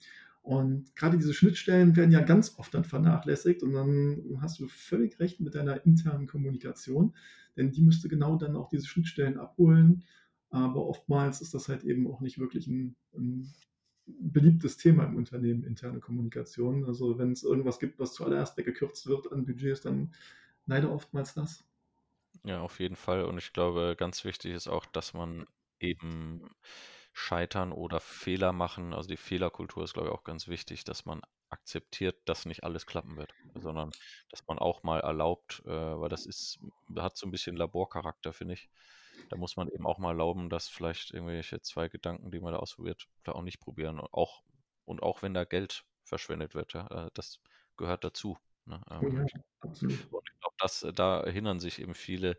[0.42, 5.18] Und grade diese Schnittstellen werden ja ganz oft dann vernachlässigt und dann hast du völlig
[5.18, 7.14] recht mit deiner internen Kommunikation,
[7.56, 10.04] denn die müsste genau dann auch diese Schnittstellen abholen.
[10.50, 13.52] Aber oftmals ist das halt eben auch nicht wirklich 'n 'n
[14.06, 16.84] beliebtes Thema im Unternehmen, interne Kommunikation.
[16.84, 20.12] Also, wenn's irgendwas gibt, was zuallererst weggekürzt wird an Budgets, dann
[20.66, 21.64] leider oftmals das.
[22.44, 23.24] Ja, auf jeden Fall.
[23.24, 25.46] Und ich glaube, ganz wichtig ist auch, dass man
[25.80, 26.48] eben
[27.12, 28.92] scheitern oder Fehler machen.
[28.94, 32.86] Also die Fehlerkultur ist, glaube ich, auch ganz wichtig, dass man akzeptiert, dass nicht alles
[32.86, 33.90] klappen wird, sondern
[34.30, 36.58] dass man auch mal erlaubt, äh, weil das ist,
[36.96, 38.68] hat so ein bisschen Laborcharakter, finde ich.
[39.28, 42.58] Da muss man eben auch mal erlauben, dass vielleicht irgendwelche zwei Gedanken, die man da
[42.60, 43.98] ausprobiert, da auch nicht probieren.
[44.00, 44.42] Und auch,
[44.84, 47.40] und auch wenn da Geld verschwendet wird, ja, äh, das
[47.76, 48.38] gehört dazu.
[48.66, 48.80] Ne?
[49.00, 49.26] Oh ja, Ähm,
[49.60, 50.06] absolut.
[50.10, 52.38] und ich glaube, das, da erinnern sich eben viele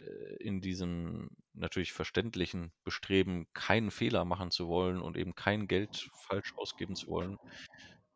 [0.00, 0.04] äh,
[0.40, 6.54] in diesem natürlich verständlichen Bestreben, keinen Fehler machen zu wollen und eben kein Geld falsch
[6.56, 7.38] ausgeben zu wollen,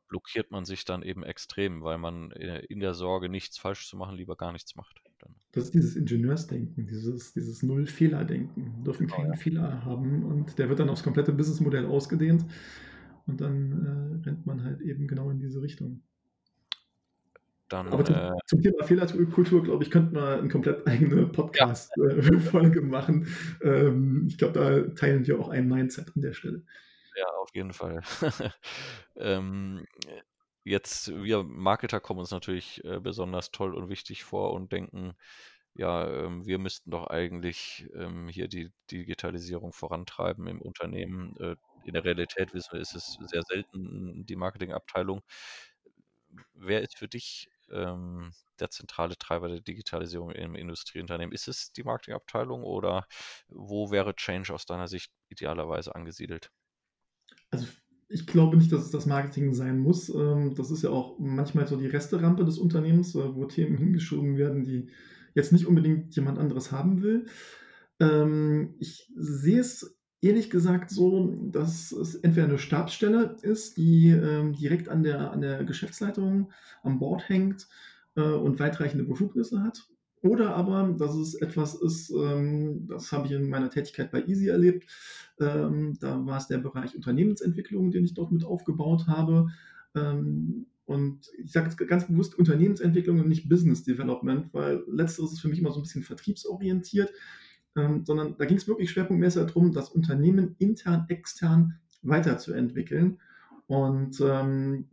[0.08, 3.96] blockiert man sich dann eben extrem, weil man äh, in der Sorge, nichts falsch zu
[3.96, 5.00] machen, lieber gar nichts macht.
[5.18, 5.34] Dann.
[5.52, 8.76] Das ist dieses Ingenieursdenken, dieses, dieses Null-Fehler-Denken.
[8.76, 9.36] Wir dürfen Genau, keinen ja.
[9.36, 12.44] Fehler haben und der wird dann aufs komplette Businessmodell ausgedehnt
[13.26, 16.02] und dann äh, rennt man halt eben genau in diese Richtung.
[17.68, 22.80] Dann, Aber zum, äh, zum Thema Fehlerkultur, glaube ich, könnten wir eine komplett eigene Podcast-Folge
[22.82, 23.26] machen.
[23.62, 26.62] Ähm, ich glaube, da teilen wir auch ein Mindset an der Stelle.
[27.14, 28.00] ja, auf jeden Fall.
[29.16, 29.84] ähm,
[30.64, 35.14] jetzt, wir Marketer kommen uns natürlich äh, besonders toll und wichtig vor und denken,
[35.74, 41.36] ja, ähm, wir müssten doch eigentlich ähm, hier die Digitalisierung vorantreiben im Unternehmen.
[41.38, 45.22] Äh, in der Realität wissen wir, ist es sehr selten die Marketingabteilung.
[46.54, 51.32] Wer ist für dich ähm, der zentrale Treiber der Digitalisierung im Industrieunternehmen?
[51.32, 53.06] Ist es die Marketingabteilung oder
[53.48, 56.50] wo wäre Change aus deiner Sicht idealerweise angesiedelt?
[57.50, 57.66] Also
[58.08, 60.08] ich glaube nicht, dass es das Marketing sein muss.
[60.08, 64.36] Ähm, das ist ja auch manchmal so die Resterampe des Unternehmens, äh, wo Themen hingeschoben
[64.36, 64.88] werden, die
[65.34, 67.26] jetzt nicht unbedingt jemand anderes haben will.
[68.00, 74.52] Ähm, ich sehe es ehrlich gesagt so, dass es entweder eine Stabsstelle ist, die ähm,
[74.54, 76.50] direkt an der, an der Geschäftsleitung
[76.82, 77.68] am Bord hängt
[78.16, 79.86] äh, und weitreichende Befugnisse hat.
[80.22, 84.48] Oder aber, dass es etwas ist, ähm, das habe ich in meiner Tätigkeit bei Easy
[84.48, 84.88] erlebt.
[85.40, 89.48] Ähm, da war es der Bereich Unternehmensentwicklung, den ich dort mit aufgebaut habe.
[89.94, 95.40] Ähm, und ich sage jetzt ganz bewusst Unternehmensentwicklung und nicht Business Development, weil letzteres ist
[95.40, 97.12] für mich immer so ein bisschen vertriebsorientiert
[98.04, 103.20] sondern da ging es wirklich schwerpunktmäßig darum, das Unternehmen intern, extern weiterzuentwickeln.
[103.66, 104.88] Und ähm,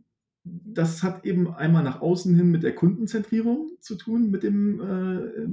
[0.64, 5.46] das hat eben einmal nach außen hin mit der Kundenzentrierung zu tun, mit, dem, äh,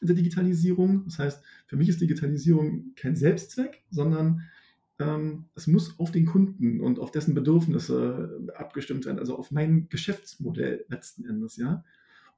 [0.00, 1.04] mit der Digitalisierung.
[1.04, 4.42] Das heißt, für mich ist Digitalisierung kein Selbstzweck, sondern
[4.98, 9.88] ähm, es muss auf den Kunden und auf dessen Bedürfnisse abgestimmt sein, also auf mein
[9.88, 11.84] Geschäftsmodell letzten Endes, ja.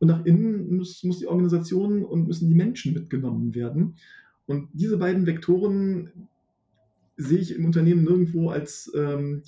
[0.01, 3.97] Und nach innen muss, muss die Organisation und müssen die Menschen mitgenommen werden.
[4.47, 6.29] Und diese beiden Vektoren
[7.17, 9.43] sehe ich im Unternehmen nirgendwo als ähm,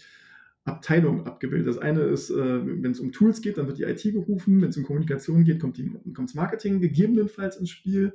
[0.64, 1.68] Abteilung abgebildet.
[1.68, 4.60] Das eine ist, äh, wenn es um Tools geht, dann wird die IT gerufen.
[4.60, 8.14] Wenn es um Kommunikation geht, kommt, das Marketing gegebenenfalls ins Spiel.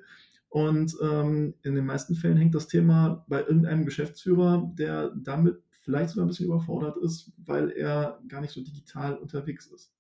[0.50, 6.12] Und ähm, in den meisten Fällen hängt das Thema bei irgendeinem Geschäftsführer, der damit vielleicht
[6.12, 9.92] sogar ein bisschen überfordert ist, weil er gar nicht so digital unterwegs ist.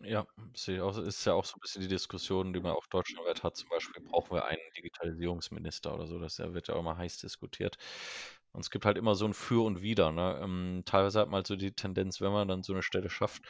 [0.00, 0.26] Ja.
[0.54, 3.56] Ist ja auch so ein bisschen die Diskussion, die man auch deutschlandweit hat.
[3.56, 6.18] Zum Beispiel brauchen wir einen Digitalisierungsminister oder so.
[6.18, 7.76] Das wird ja auch immer heiß diskutiert.
[8.52, 10.12] Und es gibt halt immer so ein Für und Wider.
[10.12, 10.38] Ne?
[10.42, 13.42] Ähm, teilweise hat man halt so die Tendenz, wenn man dann so eine Stelle schafft,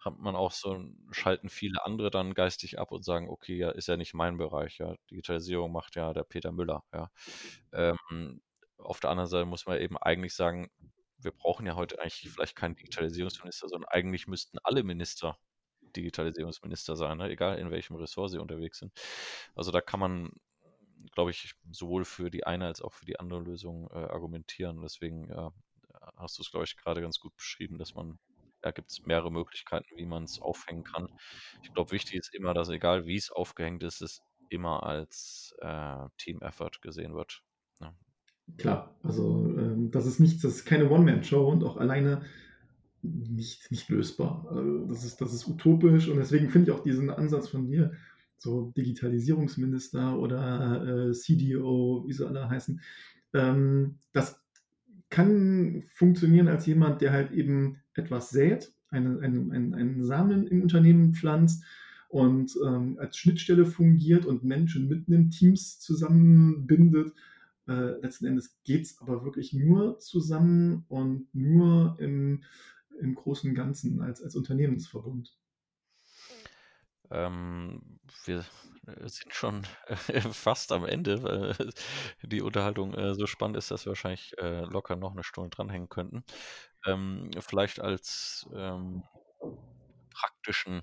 [0.00, 0.82] hat man auch so,
[1.12, 4.78] schalten viele andere dann geistig ab und sagen, okay, ja, ist ja nicht mein Bereich.
[4.78, 6.82] Ja, Digitalisierung macht ja der Peter Müller.
[6.92, 7.10] Ja.
[7.72, 8.40] Ähm,
[8.78, 10.70] auf der anderen Seite muss man eben eigentlich sagen,
[11.18, 15.38] wir brauchen ja heute eigentlich vielleicht keinen Digitalisierungsminister, sondern eigentlich müssten alle Minister
[15.96, 17.28] Digitalisierungsminister sein, ne?
[17.30, 18.92] egal in welchem Ressort sie unterwegs sind.
[19.54, 20.30] Also da kann man,
[21.12, 24.80] glaube ich, sowohl für die eine als auch für die andere Lösung äh, argumentieren.
[24.82, 25.52] Deswegen ja,
[26.16, 28.18] hast du es, glaube ich, gerade ganz gut beschrieben, dass man,
[28.60, 31.08] da gibt es mehrere Möglichkeiten, wie man es aufhängen kann.
[31.62, 36.08] Ich glaube, wichtig ist immer, dass egal wie es aufgehängt ist, es immer als äh,
[36.18, 37.42] Team-Effort gesehen wird.
[37.80, 37.94] Ja.
[38.58, 42.22] Klar, also ähm, das ist nichts, das ist keine One-Man-Show und auch alleine
[43.02, 44.46] nicht, nicht lösbar.
[44.50, 47.92] Also das, ist, das ist utopisch und deswegen finde ich auch diesen Ansatz von dir,
[48.40, 52.80] so Digitalisierungsminister oder äh, CDO, wie sie alle heißen,
[53.34, 54.40] ähm, das
[55.10, 60.62] kann funktionieren als jemand, der halt eben etwas sät, einen, einen, einen, einen Samen im
[60.62, 61.64] Unternehmen pflanzt
[62.08, 67.12] und ähm, als Schnittstelle fungiert und Menschen mitnimmt, Teams zusammenbindet.
[67.68, 72.42] Äh, letzten Endes geht es aber wirklich nur zusammen und nur im,
[73.00, 75.36] im großen Ganzen als, als Unternehmensverbund.
[77.10, 78.44] Ähm, wir
[78.86, 79.96] äh, sind schon äh,
[80.32, 81.54] fast am Ende, weil
[82.22, 85.88] die Unterhaltung äh, so spannend ist, dass wir wahrscheinlich äh, locker noch eine Stunde dranhängen
[85.88, 86.24] könnten.
[86.86, 89.02] Ähm, vielleicht als ähm,
[90.10, 90.82] praktischen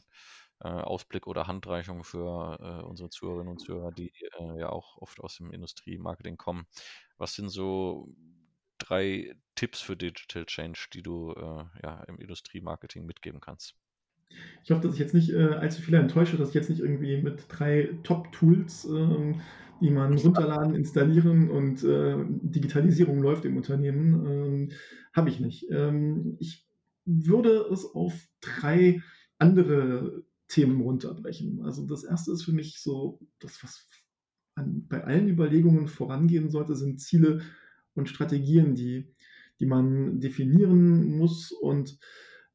[0.61, 4.11] äh, Ausblick oder Handreichung für äh, unsere Zuhörerinnen und Zuhörer, die
[4.57, 6.67] ja auch oft aus dem Industriemarketing kommen.
[7.17, 8.09] Was sind so
[8.79, 13.75] 3 Tipps für Digital Change, die du, äh, ja, im Industriemarketing mitgeben kannst?
[14.63, 17.21] Ich hoffe, dass ich jetzt nicht, äh, allzu viele enttäusche, dass ich jetzt nicht irgendwie
[17.21, 19.41] mit 3 Top-Tools, ähm,
[19.79, 24.69] die man runterladen, installieren und, äh, Digitalisierung läuft im Unternehmen, ähm,
[25.13, 25.67] habe ich nicht.
[25.69, 26.67] Ähm, ich
[27.05, 29.01] würde es auf 3
[29.39, 31.61] andere Themen runterbrechen.
[31.63, 33.87] Also, das erste ist für mich so das, was
[34.55, 37.41] an bei allen Überlegungen vorangehen sollte, sind Ziele
[37.93, 39.13] und Strategien, die
[39.59, 41.97] die man definieren muss und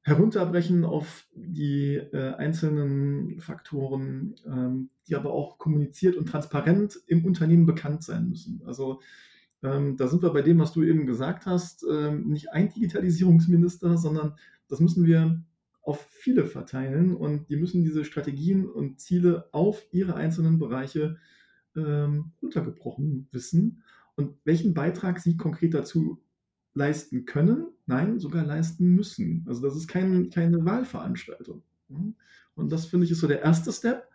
[0.02, 7.66] herunterbrechen auf die, äh, einzelnen Faktoren, ähm, die aber auch kommuniziert und transparent im Unternehmen
[7.66, 8.62] bekannt sein müssen.
[8.66, 9.00] Also,
[9.62, 13.96] ähm, da sind wir bei dem, was du eben gesagt hast, ähm, nicht ein Digitalisierungsminister,
[13.96, 14.34] sondern
[14.68, 15.44] das müssen wir
[15.82, 21.18] auf viele verteilen und die müssen diese Strategien und Ziele auf ihre einzelnen Bereiche,
[21.76, 23.82] ähm, runtergebrochen wissen
[24.16, 26.22] und welchen Beitrag sie konkret dazu
[26.74, 29.44] leisten können, nein, sogar leisten müssen.
[29.48, 32.14] Also, das ist kein keine Wahlveranstaltung, ne?
[32.54, 34.08] Und das finde ich, ist so der erste Step.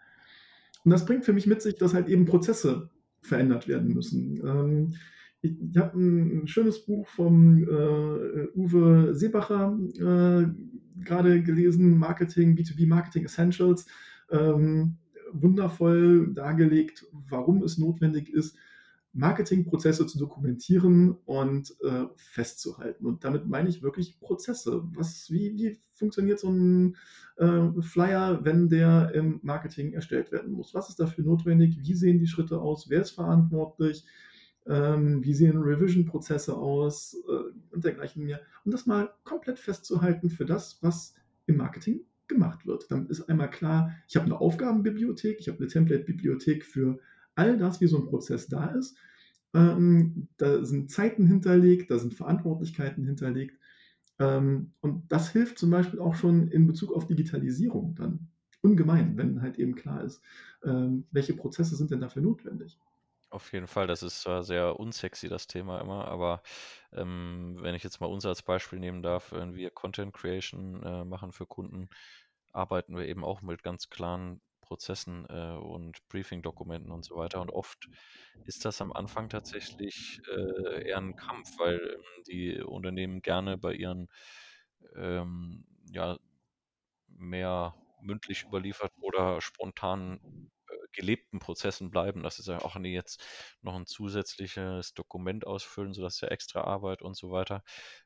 [0.84, 2.90] Und das bringt für mich mit sich, dass halt eben Prozesse
[3.22, 4.38] verändert werden müssen.
[4.46, 4.96] Ähm,
[5.42, 10.48] ich habe 'n 'n schönes Buch vom, äh, Uwe Seebacher, äh,
[11.04, 13.86] grade gelesen, Marketing, B2B Marketing Essentials.
[14.32, 14.98] Ähm,
[15.34, 18.56] wundervoll dargelegt, warum es notwendig ist,
[19.18, 23.06] Marketingprozesse zu dokumentieren und, äh, festzuhalten.
[23.06, 24.84] Und damit meine ich wirklich Prozesse.
[24.96, 26.96] Was wie wie funktioniert so 'n,
[27.38, 30.74] äh, Flyer, wenn der im Marketing erstellt werden muss?
[30.76, 31.80] Was ist dafür notwendig?
[31.82, 32.90] Wie sehen die Schritte aus?
[32.90, 34.06] Wer ist verantwortlich?
[34.68, 38.42] Ähm, wie sehen Revision-Prozesse aus, äh, und dergleichen mehr?
[38.66, 41.16] Und das mal komplett festzuhalten für das, was
[41.48, 42.92] im Marketing gemacht wird.
[42.92, 47.00] Dann ist einmal klar, ich habe 'ne Aufgabenbibliothek, ich habe 'ne Template-Bibliothek für
[47.38, 48.98] all das, wie so 'n Prozess da ist.
[49.54, 53.60] Ähm, da sind Zeiten hinterlegt, da sind Verantwortlichkeiten hinterlegt.
[54.20, 58.30] Ähm, und das hilft zum Beispiel auch schon in Bezug auf Digitalisierung dann
[58.62, 60.22] ungemein, wenn halt eben klar ist,
[60.64, 62.80] ähm, welche Prozesse sind denn dafür notwendig.
[63.30, 66.42] Auf jeden Fall, das ist zwar sehr unsexy, das Thema immer, aber,
[66.94, 71.04] ähm, wenn ich jetzt mal uns als Beispiel nehmen darf, wenn wir Content Creation, äh,
[71.04, 71.90] machen für Kunden,
[72.54, 77.42] arbeiten wir eben auch mit ganz klaren Prozessen, äh, und Briefing-Dokumenten und so weiter.
[77.42, 77.90] Und oft
[78.46, 83.74] ist das am Anfang tatsächlich, äh, eher 'n Kampf, weil, ähm, die Unternehmen gerne bei
[83.74, 84.10] ihren,
[84.98, 86.18] ähm, ja,
[87.10, 90.20] mehr mündlich überlieferten oder spontan,
[90.70, 92.24] äh, gelebten Prozessen bleiben.
[92.24, 93.24] Das ist ja auch nie jetzt
[93.64, 97.64] noch 'n zusätzliches Dokument ausfüllen, so das ist ja extra Arbeit und so weiter,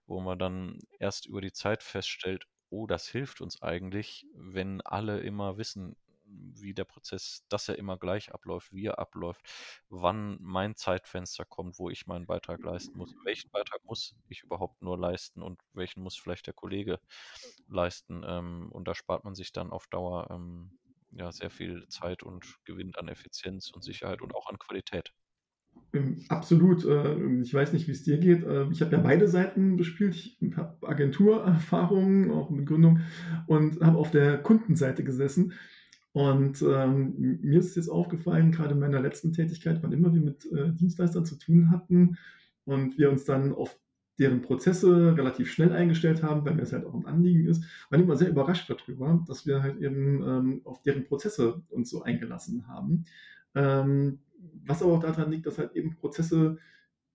[0.07, 5.21] wo man dann erst über die Zeit feststellt: „Oh, das hilft uns eigentlich, wenn alle
[5.21, 5.95] immer wissen,
[6.31, 9.41] wie der Prozess dass er immer gleich abläuft, wie er abläuft,
[9.89, 13.15] wann mein Zeitfenster kommt, wo ich meinen Beitrag leisten muss.
[13.23, 16.99] Welchen Beitrag muss ich überhaupt nur leisten und welchen muss vielleicht der Kollege
[17.67, 20.79] leisten?“ Ähm, und da spart man sich dann auf Dauer, ähm,
[21.11, 25.13] ja, sehr viel Zeit und gewinnt an Effizienz und Sicherheit und auch an Qualität.
[25.93, 26.85] Ähm, absolut.
[26.85, 28.43] Äh, ich weiß nicht, wie's dir geht.
[28.43, 30.15] Äh, ich habe ja beide Seiten bespielt.
[30.15, 33.01] Ich habe Agenturerfahrung, auch mit Gründung
[33.47, 35.53] und habe auf der Kundenseite gesessen.
[36.15, 40.45] Und, ähm, mir ist jetzt aufgefallen, grade in meiner letzten Tätigkeit, wann immer wir mit,
[40.51, 42.17] äh, Dienstleistern zu tun hatten
[42.65, 43.79] und wir uns dann auf
[44.19, 47.97] deren Prozesse relativ schnell eingestellt haben, weil mir das halt auch 'n Anliegen ist, war
[47.97, 51.89] ich immer sehr überrascht da drüber, dass wir halt eben, ähm, auf deren Prozesse uns
[51.89, 53.05] so eingelassen haben.
[53.55, 54.19] Ähm,
[54.65, 56.57] was aber auch daran liegt, dass halt eben Prozesse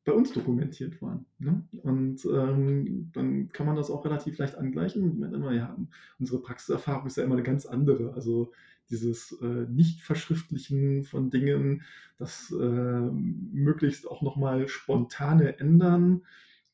[0.05, 1.67] bei uns dokumentiert waren, ne?
[1.83, 5.13] Und, ähm, dann kann man das auch relativ leicht angleichen.
[5.15, 5.77] Ich meine immer, ja,
[6.21, 8.15] unsere Praxiserfahrung ist ja immer 'ne ganz andere.
[8.15, 8.53] Also,
[8.91, 11.83] dieses, äh, Nicht-Verschriftlichen von Dingen,
[12.19, 16.23] das, ähm, möglichst auch noch mal spontane Ändern,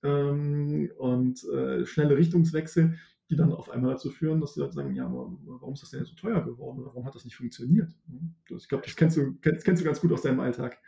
[0.03, 2.99] ähm, und, äh, schnelle Richtungswechsel,
[3.31, 5.91] die dann auf einmal dazu führen, dass die Leute sagen: „Ja, aber warum ist das
[5.91, 8.35] denn so teuer geworden oder warum hat das nicht funktioniert?“ Ne?
[8.49, 10.79] Das ich glaube, das kennst du kennst kennst du ganz gut aus deinem Alltag.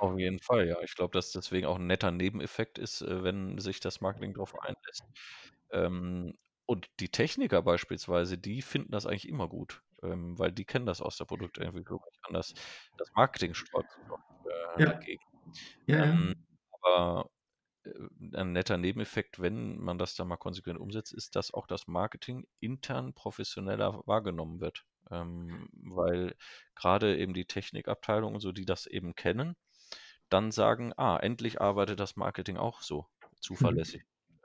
[0.00, 0.80] Auf jeden Fall, ja.
[0.82, 4.54] Ich glaube, dass deswegen auch 'n netter Nebeneffekt ist, äh, wenn sich das Marketing drauf
[4.60, 5.02] einlässt.
[5.72, 6.34] Ähm,
[6.66, 11.00] und die Techniker beispielsweise, die finden das eigentlich immer gut, ähm, weil die kennen das
[11.02, 12.54] aus der Produktentwicklung nicht anders.
[12.96, 14.86] Das Marketing sträubt sich oft, äh, Ja.
[14.86, 15.24] dagegen.
[15.86, 16.18] Ja, ja.
[16.18, 16.34] Ähm,
[16.82, 17.30] aber,
[17.84, 17.90] äh,
[18.36, 22.46] 'n netter Nebeneffekt, wenn man das dann mal konsequent umsetzt, ist, dass auch das Marketing
[22.60, 24.86] intern professioneller wahrgenommen wird.
[25.10, 26.36] Ähm, weil
[26.76, 29.56] grade eben die Technikabteilung und so, die das eben kennen,
[30.30, 33.06] dann sagen: „Ah, endlich arbeitet das Marketing auch so
[33.60, 33.78] Mhm.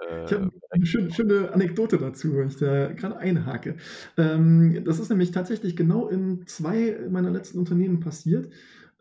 [0.10, 3.76] Zuverlässig, Ich habe äh, 'ne schön berechenbar.“ schöne Anekdote dazu, wenn ich da grade einhake.
[4.18, 8.50] Ähm, das ist nämlich tatsächlich genau in 2 meiner letzten Unternehmen passiert.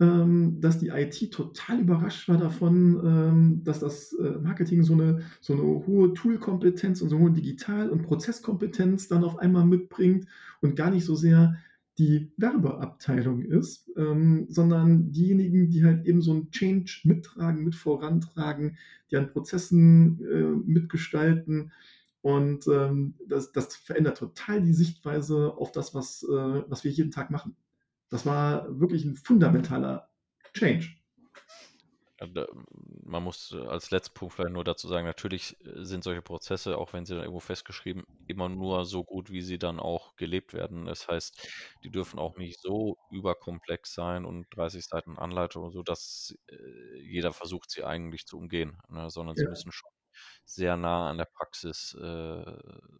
[0.01, 5.21] ähm, dass die IT total überrascht war davon, ähm, dass das, äh, Marketing so 'ne
[5.41, 10.27] so 'ne hohe Tool-Kompetenz und so 'ne hohe Digital und Prozesskompetenz dann auf einmal mitbringt
[10.61, 11.57] und gar nicht so sehr
[11.99, 18.77] die Werbeabteilung ist, ähm, sondern diejenigen, die halt eben so 'n Change mittragen, mit vorantragen,
[19.11, 21.73] die an Prozessen, äh, mitgestalten.
[22.23, 27.11] Und, ähm, das das verändert total die Sichtweise auf das, was, äh was wir jeden
[27.13, 27.57] Tag machen.
[28.11, 30.09] Das war wirklich 'n fundamentaler
[30.55, 31.02] Change.
[32.29, 32.47] Da
[33.05, 36.93] man muss als letzten Punkt vielleicht nur dazu sagen, natürlich, äh, sind solche Prozesse, auch
[36.93, 40.87] wenn sie dann irgendwo festgeschrieben, immer nur so gut, wie sie dann auch gelebt werden.
[40.87, 41.49] Das heißt,
[41.85, 46.99] die dürfen auch nicht so überkomplex sein und 30 Seiten Anleitung und so, dass, äh,
[47.01, 49.49] jeder versucht, sie eigentlich zu umgehen, ne, sondern sie Ja.
[49.49, 49.91] müssen schon
[50.45, 52.45] sehr nah an der Praxis, äh,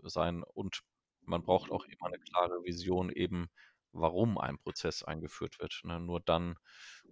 [0.03, 0.81] sein und
[1.25, 3.49] man braucht auch immer 'ne klare Vision eben,
[3.93, 6.01] warum ein Prozess eingeführt wird, ne?
[6.01, 6.57] Nur dann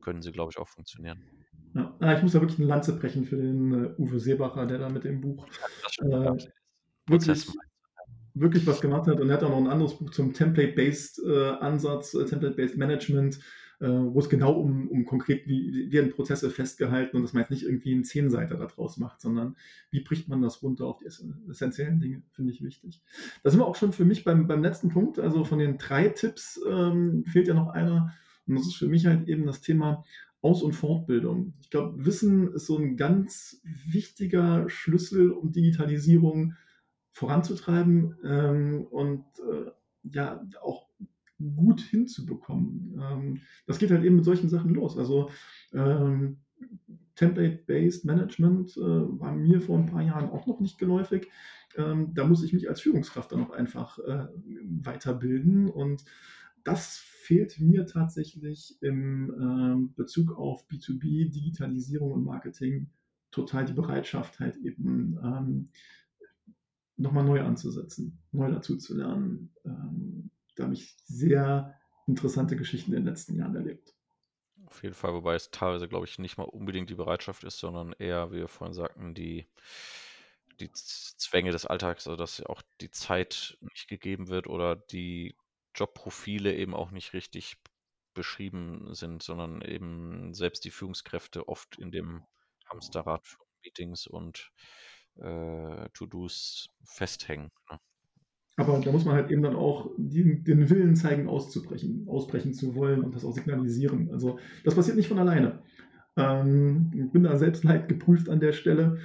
[0.01, 1.23] können sie, glaube ich, auch funktionieren.
[1.75, 1.97] Ja.
[2.17, 5.05] Ich muss da wirklich 'ne Lanze brechen für den, äh, Uwe Seebacher, der da mit
[5.05, 5.49] dem Buch,
[5.89, 6.33] schon äh,
[7.07, 7.57] wirklich
[7.97, 8.03] ja.
[8.35, 9.21] wirklich was gemacht hat.
[9.21, 13.41] Und er hat auch noch 'n anderes Buch zum Template-Based, äh, Ansatz, äh, Template-Based Management,
[13.81, 17.51] äh, wo es genau um um konkret wie werden Prozesse festgehalten und dass man jetzt
[17.51, 19.57] nicht irgendwie 'n Zehnseiter da draus macht, sondern
[19.91, 23.03] wie bricht man das runter auf die essen essenziellen Dinge, finde ich wichtig.
[23.43, 25.19] Da sind wir auch schon für mich beim beim letzten Punkt.
[25.19, 28.13] Also, von den 3 Tipps, ähm, fehlt ja noch einer.
[28.47, 30.05] Und das ist für mich halt eben das Thema
[30.43, 31.55] Aus und Fortbildung.
[31.61, 36.55] Ich glaube, Wissen ist so 'n ganz wichtiger Schlüssel, um Digitalisierung
[37.13, 39.71] voranzutreiben, ähm, und, äh,
[40.05, 40.90] ja, auch
[41.57, 42.99] gut hinzubekommen.
[43.01, 44.97] Ähm, das geht halt eben mit solchen Sachen los.
[44.99, 45.31] Also,
[45.73, 46.39] ähm,
[47.17, 51.29] Template-Based Management, äh, war mir vor 'n paar Jahren auch noch nicht geläufig.
[51.77, 54.27] Ähm, da muss ich mich als Führungskraft dann auch einfach, äh,
[54.65, 56.05] weiterbilden und
[56.65, 62.91] das fehlt mir tatsächlich im, ähm, Bezug auf B2B, Digitalisierung und Marketing
[63.31, 65.69] total die Bereitschaft halt eben, ähm,
[66.97, 69.51] noch mal neu anzusetzen, neu dazuzulernen.
[69.65, 70.31] Ähm,
[70.61, 71.75] da habe ich sehr
[72.07, 73.95] interessante Geschichten in den letzten Jahren erlebt.
[74.67, 77.93] Auf jeden Fall, wobei es teilweise, glaube ich, nicht mal unbedingt die Bereitschaft ist, sondern
[77.93, 79.49] eher, wie wir vorhin sagten, die
[80.61, 85.37] die Zwänge des Alltags, also, dass auch die Zeit nicht gegeben wird oder die
[85.75, 87.57] Jobprofile eben auch nicht richtig
[88.15, 92.27] beschrieben sind, sondern eben selbst die Führungskräfte oft in dem
[92.69, 94.53] Hamsterrad von Meetings und,
[95.17, 97.81] äh, To-dos festhängen, ne?
[98.61, 102.75] Aber da muss man halt eben dann auch den den Willen zeigen, auszubrechen ausbrechen zu
[102.75, 104.11] wollen und das auch signalisieren.
[104.13, 105.63] Also, das passiert nicht von alleine.
[106.17, 108.99] Ähm, ich bin da selbst leidgeprüft an der Stelle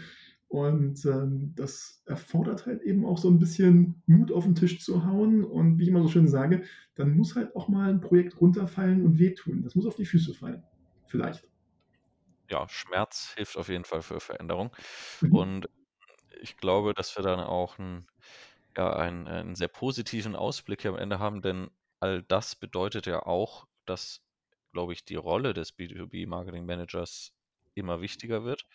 [0.50, 5.06] und, ähm, das erfordert halt eben auch so 'n bisschen Mut auf 'n Tisch zu
[5.06, 5.44] hauen.
[5.46, 6.64] Und wie ich immer so schön sage,
[6.96, 9.64] dann muss halt auch mal 'n Projekt runterfallen und wehtun.
[9.64, 10.64] Das muss auf die Füße fallen,
[11.08, 11.48] vielleicht.
[12.50, 14.76] Ja, Schmerz hilft auf jeden Fall für Veränderung.
[15.22, 15.46] Mhm.
[15.46, 15.68] Und
[16.42, 18.08] ich glaube, dass wir dann auch 'n
[18.78, 21.70] ja, einen einen sehr positiven Ausblick hier am Ende haben, denn
[22.00, 24.22] all das bedeutet ja auch, dass,
[24.74, 27.34] glaube ich, die Rolle des B2B-Marketing-Managers
[27.76, 28.66] immer wichtiger wird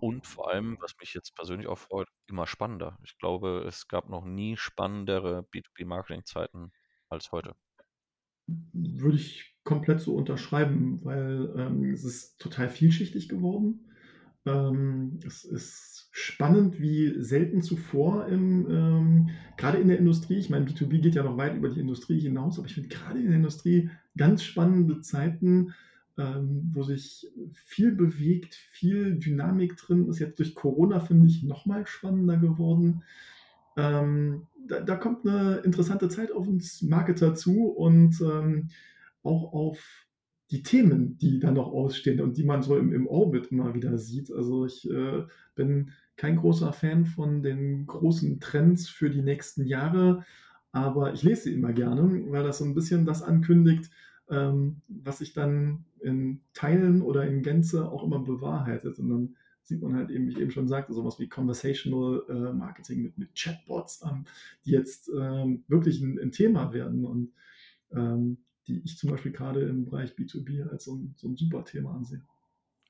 [0.00, 2.98] und vor allem, was mich jetzt persönlich auch freut, immer spannender.
[3.04, 6.72] Ich glaube, es gab noch nie spannendere B2B-Marketing-Zeiten
[7.08, 7.54] als heute.
[8.46, 13.92] Würde ich komplett so unterschreiben, weil, ähm, es ist total vielschichtig geworden.
[14.46, 20.36] Ähm, es ist spannend wie selten zuvor im, ähm grade in der Industrie.
[20.38, 23.18] Ich meine, B2B geht ja noch weit über die Industrie hinaus, aber ich finde grade
[23.20, 25.72] in der Industrie ganz spannende Zeiten,
[26.18, 30.18] ähm, wo sich viel bewegt, viel Dynamik drin ist.
[30.20, 33.02] Jetzt durch Corona, finde ich, noch mal spannender geworden.
[33.76, 38.68] Ähm, da da kommt 'ne interessante Zeit auf uns Marketer zu und, ähm,
[39.22, 40.06] auch auf
[40.52, 43.98] die Themen, die da noch ausstehen und die man so im im Orbit immer wieder
[43.98, 44.32] sieht.
[44.32, 45.24] Also, ich, äh,
[45.56, 50.24] bin kein großer Fan von den großen Trends für die nächsten Jahre,
[50.72, 53.90] aber ich lese sie immer gerne, weil das so 'n bisschen das ankündigt,
[54.30, 58.98] ähm, was sich dann in Teilen oder in Gänze auch immer bewahrheitet.
[59.00, 62.24] Und dann sieht man halt eben, wie ich eben schon sagte, so was wie Conversational,
[62.28, 64.24] äh, Marketing mit mit Chatbots, ähm,
[64.66, 67.32] die jetzt, ähm, wirklich 'n 'n Thema werden und,
[67.92, 68.38] ähm,
[68.68, 71.94] die ich zum Beispiel grade im Bereich B2B als so 'n so 'n super Thema
[71.94, 72.22] ansehe.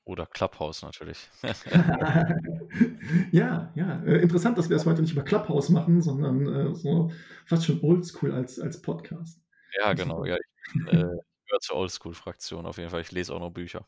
[0.05, 1.29] Oder Clubhouse natürlich.
[3.31, 7.11] Ja, ja, äh, interessant, dass wir das heute nicht über Clubhouse machen, sondern, äh, so
[7.45, 9.41] fast schon oldschool als als Podcast.
[9.79, 10.25] Ja, genau.
[10.25, 11.03] Ja, ich bin, äh
[11.45, 13.01] gehöre zur Oldschool-Fraktion auf jeden Fall.
[13.01, 13.85] Ich lese auch noch Bücher.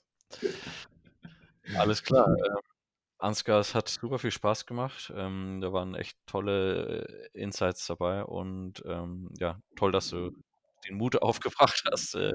[1.74, 2.58] Alles klar, ähm,
[3.20, 5.14] Ansgar, es hat super viel Spaß gemacht.
[5.16, 10.32] Ähm, da waren echt tolle, äh, Insights dabei und, ähm, ja, toll, dass du
[10.88, 12.34] den Mut aufgebracht hast, äh,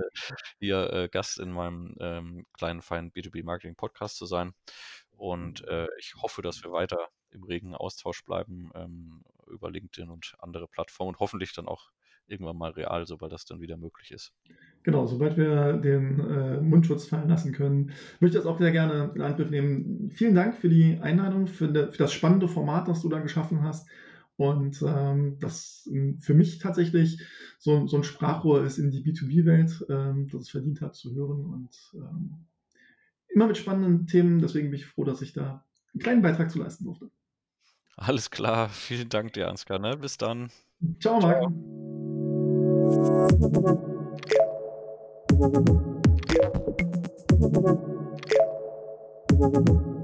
[0.58, 4.52] hier, äh, Gast in meinem, ähm, kleinen, feinen B2B-Marketing-Podcast zu sein.
[5.10, 10.34] Und, äh, ich hoffe, dass wir weiter im regen Austausch bleiben, ähm, über LinkedIn und
[10.38, 11.90] andere Plattformen und hoffentlich dann auch
[12.30, 14.32] irgendwann mal real, sobald das dann wieder möglich ist.
[14.82, 19.10] Genau, sobald wir den äh, Mundschutz fallen lassen können, würde ich das auch sehr gerne
[19.14, 20.10] in Angriff nehmen.
[20.14, 23.62] Vielen Dank für die Einladung, für, de, für das spannende Format, das du da geschaffen
[23.62, 23.88] hast.
[24.40, 27.20] Und ähm, das ähm, für mich tatsächlich
[27.58, 31.44] so, so, ein Sprachrohr ist in die B2B-Welt, ähm, das es verdient hat zu hören.
[31.44, 32.46] Und ähm,
[33.28, 34.38] immer mit spannenden Themen.
[34.38, 37.10] Deswegen bin ich froh, dass ich da einen kleinen Beitrag zu leisten durfte.
[37.96, 38.70] Alles klar.
[38.70, 39.78] Vielen Dank dir, Ansgar.
[39.78, 39.98] Ne?
[39.98, 40.48] Bis dann.
[41.00, 41.42] Ciao, Marc.
[49.42, 49.96] Ciao.